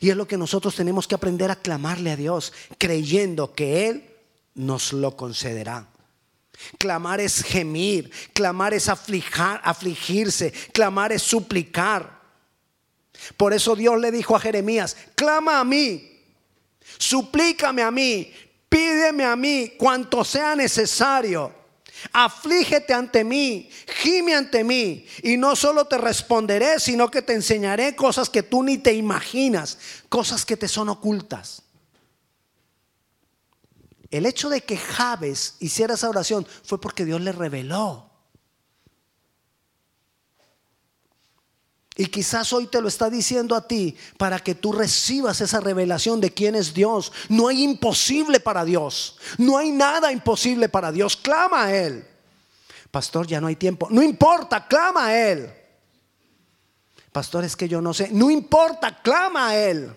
Y 0.00 0.10
es 0.10 0.16
lo 0.16 0.26
que 0.26 0.36
nosotros 0.36 0.74
tenemos 0.74 1.06
que 1.06 1.14
aprender 1.14 1.52
a 1.52 1.56
clamarle 1.56 2.10
a 2.10 2.16
Dios, 2.16 2.52
creyendo 2.76 3.54
que 3.54 3.88
Él 3.88 4.16
nos 4.54 4.92
lo 4.92 5.16
concederá. 5.16 5.89
Clamar 6.78 7.20
es 7.20 7.42
gemir, 7.42 8.10
clamar 8.32 8.74
es 8.74 8.88
afligirse, 8.88 10.52
clamar 10.72 11.12
es 11.12 11.22
suplicar. 11.22 12.20
Por 13.36 13.52
eso 13.52 13.76
Dios 13.76 13.98
le 14.00 14.10
dijo 14.10 14.34
a 14.34 14.40
Jeremías, 14.40 14.96
clama 15.14 15.60
a 15.60 15.64
mí, 15.64 16.22
suplícame 16.98 17.82
a 17.82 17.90
mí, 17.90 18.32
pídeme 18.68 19.24
a 19.24 19.36
mí 19.36 19.72
cuanto 19.78 20.24
sea 20.24 20.54
necesario. 20.56 21.54
Aflígete 22.12 22.94
ante 22.94 23.24
mí, 23.24 23.68
gime 23.86 24.34
ante 24.34 24.64
mí, 24.64 25.04
y 25.22 25.36
no 25.36 25.54
solo 25.54 25.84
te 25.84 25.98
responderé, 25.98 26.80
sino 26.80 27.10
que 27.10 27.20
te 27.20 27.34
enseñaré 27.34 27.94
cosas 27.94 28.30
que 28.30 28.42
tú 28.42 28.62
ni 28.62 28.78
te 28.78 28.94
imaginas, 28.94 29.78
cosas 30.08 30.46
que 30.46 30.56
te 30.56 30.66
son 30.66 30.88
ocultas. 30.88 31.62
El 34.10 34.26
hecho 34.26 34.48
de 34.48 34.62
que 34.62 34.76
Javes 34.76 35.54
hiciera 35.60 35.94
esa 35.94 36.08
oración 36.08 36.46
fue 36.64 36.80
porque 36.80 37.04
Dios 37.04 37.20
le 37.20 37.32
reveló. 37.32 38.10
Y 41.96 42.06
quizás 42.06 42.52
hoy 42.52 42.66
te 42.66 42.80
lo 42.80 42.88
está 42.88 43.10
diciendo 43.10 43.54
a 43.54 43.68
ti 43.68 43.94
para 44.16 44.38
que 44.38 44.54
tú 44.54 44.72
recibas 44.72 45.40
esa 45.42 45.60
revelación 45.60 46.20
de 46.20 46.32
quién 46.32 46.54
es 46.54 46.72
Dios. 46.72 47.12
No 47.28 47.48
hay 47.48 47.62
imposible 47.62 48.40
para 48.40 48.64
Dios. 48.64 49.18
No 49.36 49.58
hay 49.58 49.70
nada 49.70 50.10
imposible 50.10 50.68
para 50.68 50.90
Dios. 50.90 51.16
Clama 51.16 51.64
a 51.64 51.76
Él. 51.76 52.06
Pastor, 52.90 53.26
ya 53.26 53.40
no 53.40 53.48
hay 53.48 53.56
tiempo. 53.56 53.86
No 53.90 54.02
importa, 54.02 54.66
clama 54.66 55.08
a 55.08 55.18
Él. 55.30 55.52
Pastor, 57.12 57.44
es 57.44 57.54
que 57.54 57.68
yo 57.68 57.80
no 57.80 57.92
sé. 57.92 58.08
No 58.10 58.30
importa, 58.30 59.02
clama 59.02 59.48
a 59.48 59.56
Él. 59.58 59.94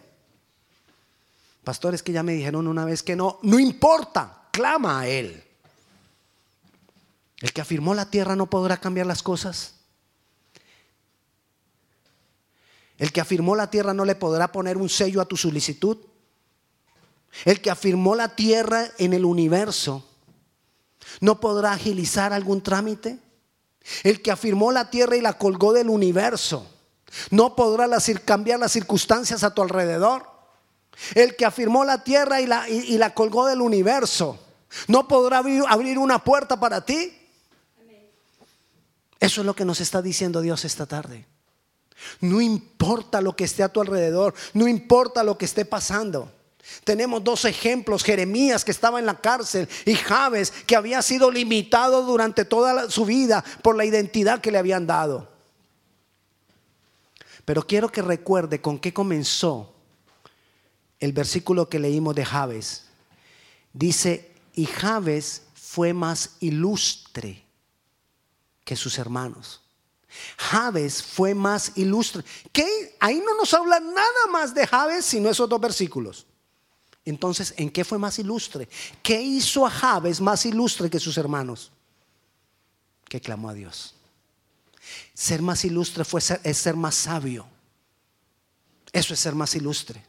Pastores 1.64 2.04
que 2.04 2.12
ya 2.12 2.24
me 2.24 2.34
dijeron 2.34 2.68
una 2.68 2.86
vez 2.86 3.04
que 3.04 3.16
no, 3.16 3.40
no 3.42 3.60
importa, 3.60 4.48
clama 4.52 5.02
a 5.02 5.08
Él. 5.08 5.44
El 7.40 7.54
que 7.54 7.62
afirmó 7.62 7.94
la 7.94 8.10
tierra 8.10 8.36
no 8.36 8.50
podrá 8.50 8.78
cambiar 8.78 9.06
las 9.06 9.24
cosas. 9.24 9.76
El 12.98 13.12
que 13.12 13.22
afirmó 13.22 13.56
la 13.56 13.70
tierra 13.70 13.94
no 13.94 14.06
le 14.06 14.16
podrá 14.16 14.52
poner 14.52 14.78
un 14.78 14.90
sello 14.90 15.22
a 15.22 15.26
tu 15.26 15.36
solicitud. 15.36 15.98
El 17.46 17.62
que 17.62 17.72
afirmó 17.72 18.16
la 18.16 18.36
tierra 18.36 18.90
en 18.98 19.14
el 19.14 19.26
universo 19.26 20.08
no 21.20 21.40
podrá 21.40 21.74
agilizar 21.74 22.32
algún 22.32 22.62
trámite. 22.62 23.20
El 24.04 24.22
que 24.22 24.32
afirmó 24.32 24.72
la 24.72 24.90
tierra 24.90 25.18
y 25.18 25.22
la 25.22 25.38
colgó 25.38 25.74
del 25.74 25.90
universo 25.90 26.70
no 27.30 27.56
podrá 27.56 27.88
cambiar 28.26 28.60
las 28.60 28.72
circunstancias 28.72 29.44
a 29.44 29.54
tu 29.54 29.62
alrededor. 29.62 30.33
El 31.16 31.36
que 31.36 31.46
afirmó 31.46 31.84
la 31.84 32.04
tierra 32.04 32.42
y 32.42 32.48
la, 32.48 32.70
y, 32.70 32.98
la 32.98 33.14
colgó 33.14 33.46
del 33.48 33.62
universo, 33.62 34.40
¿no 34.88 35.08
podrá 35.08 35.40
abrir, 35.40 35.98
una 35.98 36.24
puerta 36.24 36.60
para 36.60 36.86
ti? 36.86 37.18
Eso 39.20 39.42
es 39.42 39.46
lo 39.46 39.56
que 39.56 39.66
nos 39.66 39.80
está 39.80 40.02
diciendo 40.02 40.42
Dios 40.42 40.66
esta 40.66 40.86
tarde. 40.86 41.26
No 42.20 42.42
importa 42.42 43.22
lo 43.22 43.36
que 43.36 43.46
esté 43.46 43.64
a 43.64 43.70
tu 43.70 43.80
alrededor, 43.82 44.34
no 44.54 44.68
importa 44.68 45.24
lo 45.24 45.38
que 45.38 45.46
esté 45.46 45.66
pasando. 45.66 46.32
Tenemos 46.84 47.24
dos 47.24 47.46
ejemplos, 47.46 48.04
Jeremías 48.04 48.64
que 48.64 48.72
estaba 48.72 49.00
en 49.00 49.06
la 49.06 49.20
cárcel 49.20 49.68
y 49.86 49.96
Javes 49.96 50.52
que 50.66 50.76
había 50.76 51.02
sido 51.02 51.30
limitado 51.30 52.04
durante 52.04 52.46
toda 52.46 52.90
su 52.90 53.06
vida 53.06 53.44
por 53.62 53.76
la 53.76 53.86
identidad 53.86 54.42
que 54.42 54.52
le 54.52 54.58
habían 54.58 54.88
dado. 54.88 55.30
Pero 57.46 57.68
quiero 57.68 57.90
que 57.90 58.02
recuerde 58.02 58.62
con 58.62 58.80
qué 58.80 58.94
comenzó 58.94 59.73
el 61.00 61.14
versículo 61.14 61.70
que 61.70 61.80
leímos 61.80 62.16
de 62.16 62.26
Javes. 62.26 62.86
Dice, 63.74 64.32
y 64.54 64.66
Javes 64.66 65.44
fue 65.54 65.94
más 65.94 66.38
ilustre 66.40 67.44
que 68.64 68.76
sus 68.76 68.98
hermanos. 68.98 69.62
Javes 70.38 71.02
fue 71.02 71.34
más 71.34 71.72
ilustre. 71.76 72.24
¿Qué? 72.52 72.96
Ahí 73.00 73.22
no 73.26 73.36
nos 73.36 73.54
habla 73.54 73.80
nada 73.80 74.28
más 74.32 74.54
de 74.54 74.68
Javes 74.68 75.06
sino 75.06 75.30
esos 75.30 75.50
dos 75.50 75.60
versículos. 75.60 76.26
Entonces, 77.06 77.54
¿en 77.58 77.70
qué 77.70 77.84
fue 77.84 77.98
más 77.98 78.18
ilustre? 78.20 78.70
¿Qué 79.02 79.22
hizo 79.22 79.66
a 79.66 79.70
Javes 79.70 80.22
más 80.22 80.46
ilustre 80.46 80.90
que 80.90 81.00
sus 81.00 81.18
hermanos? 81.18 81.72
Que 83.06 83.20
clamó 83.20 83.50
a 83.50 83.54
Dios. 83.54 83.96
Ser 85.14 85.42
más 85.42 85.66
ilustre 85.66 86.06
fue 86.06 86.22
es 86.44 86.58
ser 86.58 86.76
más 86.76 86.96
sabio. 86.96 87.46
Eso 88.92 89.14
es 89.14 89.20
ser 89.20 89.36
más 89.36 89.56
ilustre. 89.56 90.04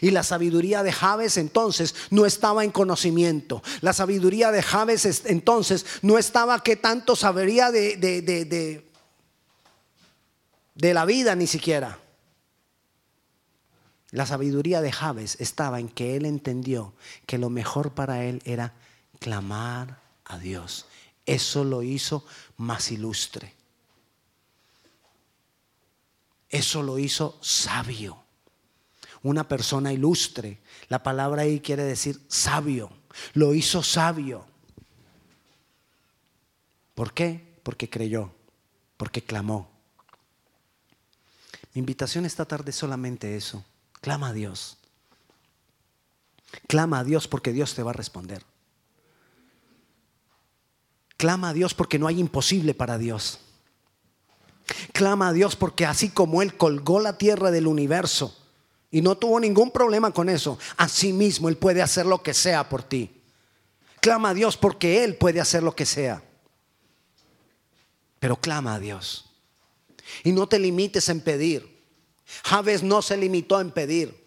Y 0.00 0.10
la 0.10 0.22
sabiduría 0.22 0.82
de 0.82 0.92
Javes 0.92 1.36
entonces 1.36 1.94
no 2.10 2.26
estaba 2.26 2.64
en 2.64 2.70
conocimiento. 2.70 3.62
La 3.80 3.92
sabiduría 3.92 4.50
de 4.50 4.62
Javes 4.62 5.24
entonces 5.26 5.86
no 6.02 6.18
estaba 6.18 6.62
que 6.62 6.76
tanto 6.76 7.16
sabería 7.16 7.70
de, 7.70 7.96
de, 7.96 8.22
de, 8.22 8.84
de, 10.74 10.94
la 10.94 11.04
vida 11.04 11.34
ni 11.34 11.46
siquiera. 11.46 11.98
La 14.10 14.26
sabiduría 14.26 14.80
de 14.80 14.92
Javes 14.92 15.36
estaba 15.40 15.78
en 15.78 15.88
que 15.88 16.16
él 16.16 16.24
entendió 16.24 16.94
que 17.26 17.38
lo 17.38 17.50
mejor 17.50 17.92
para 17.92 18.24
él 18.24 18.42
era 18.44 18.74
clamar 19.20 20.00
a 20.24 20.38
Dios. 20.38 20.86
Eso 21.26 21.64
lo 21.64 21.82
hizo 21.82 22.24
más 22.56 22.90
ilustre. 22.90 23.54
Eso 26.48 26.82
lo 26.82 26.98
hizo 26.98 27.38
sabio 27.40 28.25
una 29.26 29.48
persona 29.48 29.92
ilustre. 29.92 30.60
La 30.88 31.02
palabra 31.02 31.42
ahí 31.42 31.60
quiere 31.60 31.84
decir 31.84 32.20
sabio. 32.28 32.90
Lo 33.34 33.54
hizo 33.54 33.82
sabio. 33.82 34.46
¿Por 36.94 37.12
qué? 37.12 37.58
Porque 37.62 37.90
creyó, 37.90 38.32
porque 38.96 39.22
clamó. 39.22 39.70
Mi 41.74 41.80
invitación 41.80 42.24
esta 42.24 42.44
tarde 42.44 42.70
es 42.70 42.76
solamente 42.76 43.36
eso. 43.36 43.64
Clama 44.00 44.28
a 44.28 44.32
Dios. 44.32 44.78
Clama 46.68 47.00
a 47.00 47.04
Dios 47.04 47.28
porque 47.28 47.52
Dios 47.52 47.74
te 47.74 47.82
va 47.82 47.90
a 47.90 47.94
responder. 47.94 48.44
Clama 51.16 51.50
a 51.50 51.52
Dios 51.52 51.74
porque 51.74 51.98
no 51.98 52.06
hay 52.06 52.20
imposible 52.20 52.74
para 52.74 52.98
Dios. 52.98 53.40
Clama 54.92 55.28
a 55.28 55.32
Dios 55.32 55.56
porque 55.56 55.84
así 55.84 56.10
como 56.10 56.42
Él 56.42 56.56
colgó 56.56 57.00
la 57.00 57.18
tierra 57.18 57.50
del 57.50 57.66
universo 57.66 58.45
y 58.90 59.00
no 59.00 59.16
tuvo 59.16 59.40
ningún 59.40 59.70
problema 59.70 60.10
con 60.12 60.28
eso, 60.28 60.58
así 60.76 61.12
mismo 61.12 61.48
Él 61.48 61.56
puede 61.56 61.82
hacer 61.82 62.06
lo 62.06 62.22
que 62.22 62.34
sea 62.34 62.68
por 62.68 62.82
ti. 62.82 63.22
Clama 64.00 64.30
a 64.30 64.34
Dios 64.34 64.56
porque 64.56 65.02
Él 65.04 65.16
puede 65.16 65.40
hacer 65.40 65.62
lo 65.62 65.74
que 65.74 65.86
sea. 65.86 66.22
Pero 68.20 68.36
clama 68.36 68.74
a 68.74 68.78
Dios. 68.78 69.26
Y 70.22 70.32
no 70.32 70.48
te 70.48 70.58
limites 70.58 71.08
en 71.08 71.20
pedir. 71.20 71.76
Javes 72.44 72.82
no 72.82 73.02
se 73.02 73.16
limitó 73.16 73.60
en 73.60 73.70
pedir. 73.70 74.26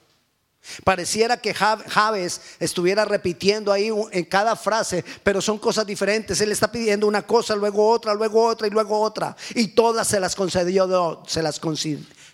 Pareciera 0.83 1.37
que 1.37 1.53
Javes 1.53 2.41
estuviera 2.59 3.05
repitiendo 3.05 3.71
ahí 3.71 3.89
en 4.11 4.25
cada 4.25 4.55
frase, 4.55 5.03
pero 5.23 5.41
son 5.41 5.57
cosas 5.57 5.85
diferentes. 5.85 6.39
Él 6.41 6.51
está 6.51 6.71
pidiendo 6.71 7.07
una 7.07 7.25
cosa, 7.25 7.55
luego 7.55 7.89
otra, 7.89 8.13
luego 8.13 8.45
otra 8.45 8.67
y 8.67 8.69
luego 8.69 8.99
otra. 8.99 9.35
Y 9.55 9.69
todas 9.69 10.07
se 10.07 10.19
las 10.19 10.35
concedió, 10.35 11.23
se 11.25 11.41
las 11.41 11.59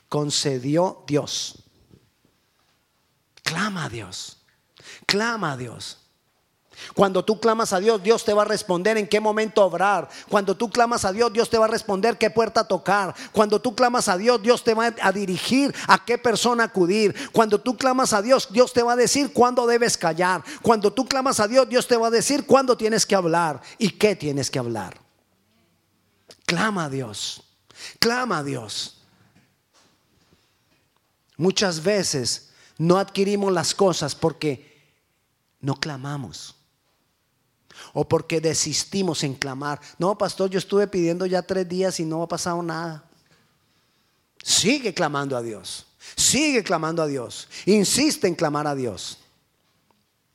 concedió 0.10 1.04
Dios. 1.08 1.65
Clama 3.46 3.86
a 3.86 3.90
Dios. 3.90 4.38
Clama 5.06 5.52
a 5.52 5.58
Dios. 5.58 6.00
Cuando 6.96 7.24
tú 7.24 7.40
clamas 7.40 7.74
a 7.74 7.80
Dios, 7.80 8.02
Dios 8.02 8.26
te 8.26 8.34
va 8.34 8.42
a 8.42 8.46
responder 8.46 8.98
en 8.98 9.08
qué 9.08 9.20
momento 9.20 9.64
obrar. 9.64 10.10
Cuando 10.28 10.58
tú 10.58 10.70
clamas 10.70 11.06
a 11.06 11.12
Dios, 11.12 11.32
Dios 11.32 11.50
te 11.50 11.60
va 11.60 11.66
a 11.66 11.70
responder 11.70 12.18
qué 12.18 12.32
puerta 12.32 12.68
tocar. 12.68 13.16
Cuando 13.32 13.62
tú 13.62 13.76
clamas 13.76 14.10
a 14.10 14.18
Dios, 14.18 14.42
Dios 14.42 14.64
te 14.64 14.74
va 14.74 14.94
a 15.00 15.12
dirigir 15.12 15.74
a 15.88 16.04
qué 16.04 16.18
persona 16.18 16.66
acudir. 16.66 17.16
Cuando 17.32 17.62
tú 17.62 17.78
clamas 17.78 18.14
a 18.14 18.22
Dios, 18.24 18.52
Dios 18.52 18.74
te 18.74 18.82
va 18.82 18.94
a 18.94 18.98
decir 18.98 19.32
cuándo 19.32 19.68
debes 19.68 19.96
callar. 19.96 20.44
Cuando 20.64 20.92
tú 20.92 21.06
clamas 21.08 21.40
a 21.40 21.48
Dios, 21.48 21.70
Dios 21.70 21.88
te 21.88 21.98
va 21.98 22.08
a 22.08 22.12
decir 22.12 22.48
cuándo 22.48 22.76
tienes 22.76 23.06
que 23.06 23.16
hablar 23.16 23.62
y 23.78 23.92
qué 23.92 24.16
tienes 24.16 24.50
que 24.50 24.58
hablar. 24.58 25.00
Clama 26.48 26.86
a 26.86 26.90
Dios. 26.90 27.44
Clama 28.00 28.40
a 28.40 28.44
Dios. 28.44 28.98
Muchas 31.38 31.84
veces 31.84 32.45
no 32.78 32.98
adquirimos 32.98 33.52
las 33.52 33.74
cosas 33.74 34.16
porque 34.16 34.76
no 35.62 35.76
clamamos 35.76 36.56
o 37.94 38.08
porque 38.08 38.42
desistimos 38.42 39.24
en 39.24 39.36
clamar. 39.36 39.80
No, 39.98 40.18
pastor, 40.18 40.50
yo 40.50 40.60
estuve 40.60 40.88
pidiendo 40.88 41.26
ya 41.26 41.42
tres 41.42 41.68
días 41.68 42.00
y 42.00 42.06
no 42.06 42.24
ha 42.24 42.28
pasado 42.28 42.62
nada. 42.62 43.04
Sigue 44.44 44.94
clamando 44.94 45.36
a 45.36 45.42
Dios. 45.42 45.86
Sigue 46.16 46.64
clamando 46.64 47.02
a 47.02 47.08
Dios. 47.08 47.48
Insiste 47.66 48.28
en 48.28 48.36
clamar 48.36 48.68
a 48.68 48.76
Dios. 48.76 49.18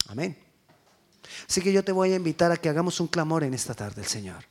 Amén. 0.09 0.37
Así 1.48 1.61
que 1.61 1.72
yo 1.72 1.85
te 1.85 1.92
voy 1.92 2.12
a 2.12 2.16
invitar 2.16 2.50
a 2.53 2.57
que 2.57 2.68
hagamos 2.68 3.00
un 3.00 3.07
clamor 3.07 3.44
en 3.44 3.55
esta 3.55 3.74
tarde, 3.74 4.03
el 4.03 4.09
Señor. 4.09 4.44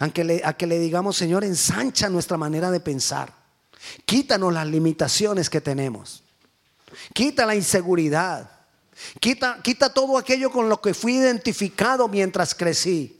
A 0.00 0.08
que, 0.10 0.24
le, 0.24 0.42
a 0.44 0.54
que 0.54 0.66
le 0.66 0.78
digamos, 0.78 1.16
Señor, 1.16 1.44
ensancha 1.44 2.08
nuestra 2.08 2.36
manera 2.36 2.70
de 2.70 2.80
pensar. 2.80 3.32
Quítanos 4.04 4.52
las 4.52 4.66
limitaciones 4.66 5.48
que 5.48 5.60
tenemos. 5.60 6.24
Quita 7.12 7.44
la 7.46 7.54
inseguridad. 7.54 8.50
Quita, 9.20 9.60
quita 9.62 9.92
todo 9.92 10.18
aquello 10.18 10.50
con 10.50 10.68
lo 10.68 10.80
que 10.80 10.94
fui 10.94 11.14
identificado 11.14 12.08
mientras 12.08 12.54
crecí. 12.54 13.18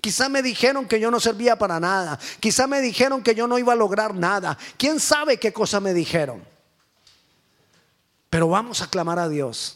Quizá 0.00 0.28
me 0.28 0.40
dijeron 0.40 0.86
que 0.86 1.00
yo 1.00 1.10
no 1.10 1.18
servía 1.18 1.58
para 1.58 1.80
nada. 1.80 2.16
Quizá 2.38 2.68
me 2.68 2.80
dijeron 2.80 3.24
que 3.24 3.34
yo 3.34 3.48
no 3.48 3.58
iba 3.58 3.72
a 3.72 3.76
lograr 3.76 4.14
nada. 4.14 4.56
¿Quién 4.76 5.00
sabe 5.00 5.36
qué 5.36 5.52
cosa 5.52 5.80
me 5.80 5.92
dijeron? 5.92 6.44
Pero 8.30 8.48
vamos 8.48 8.82
a 8.82 8.86
clamar 8.88 9.18
a 9.18 9.28
Dios. 9.28 9.74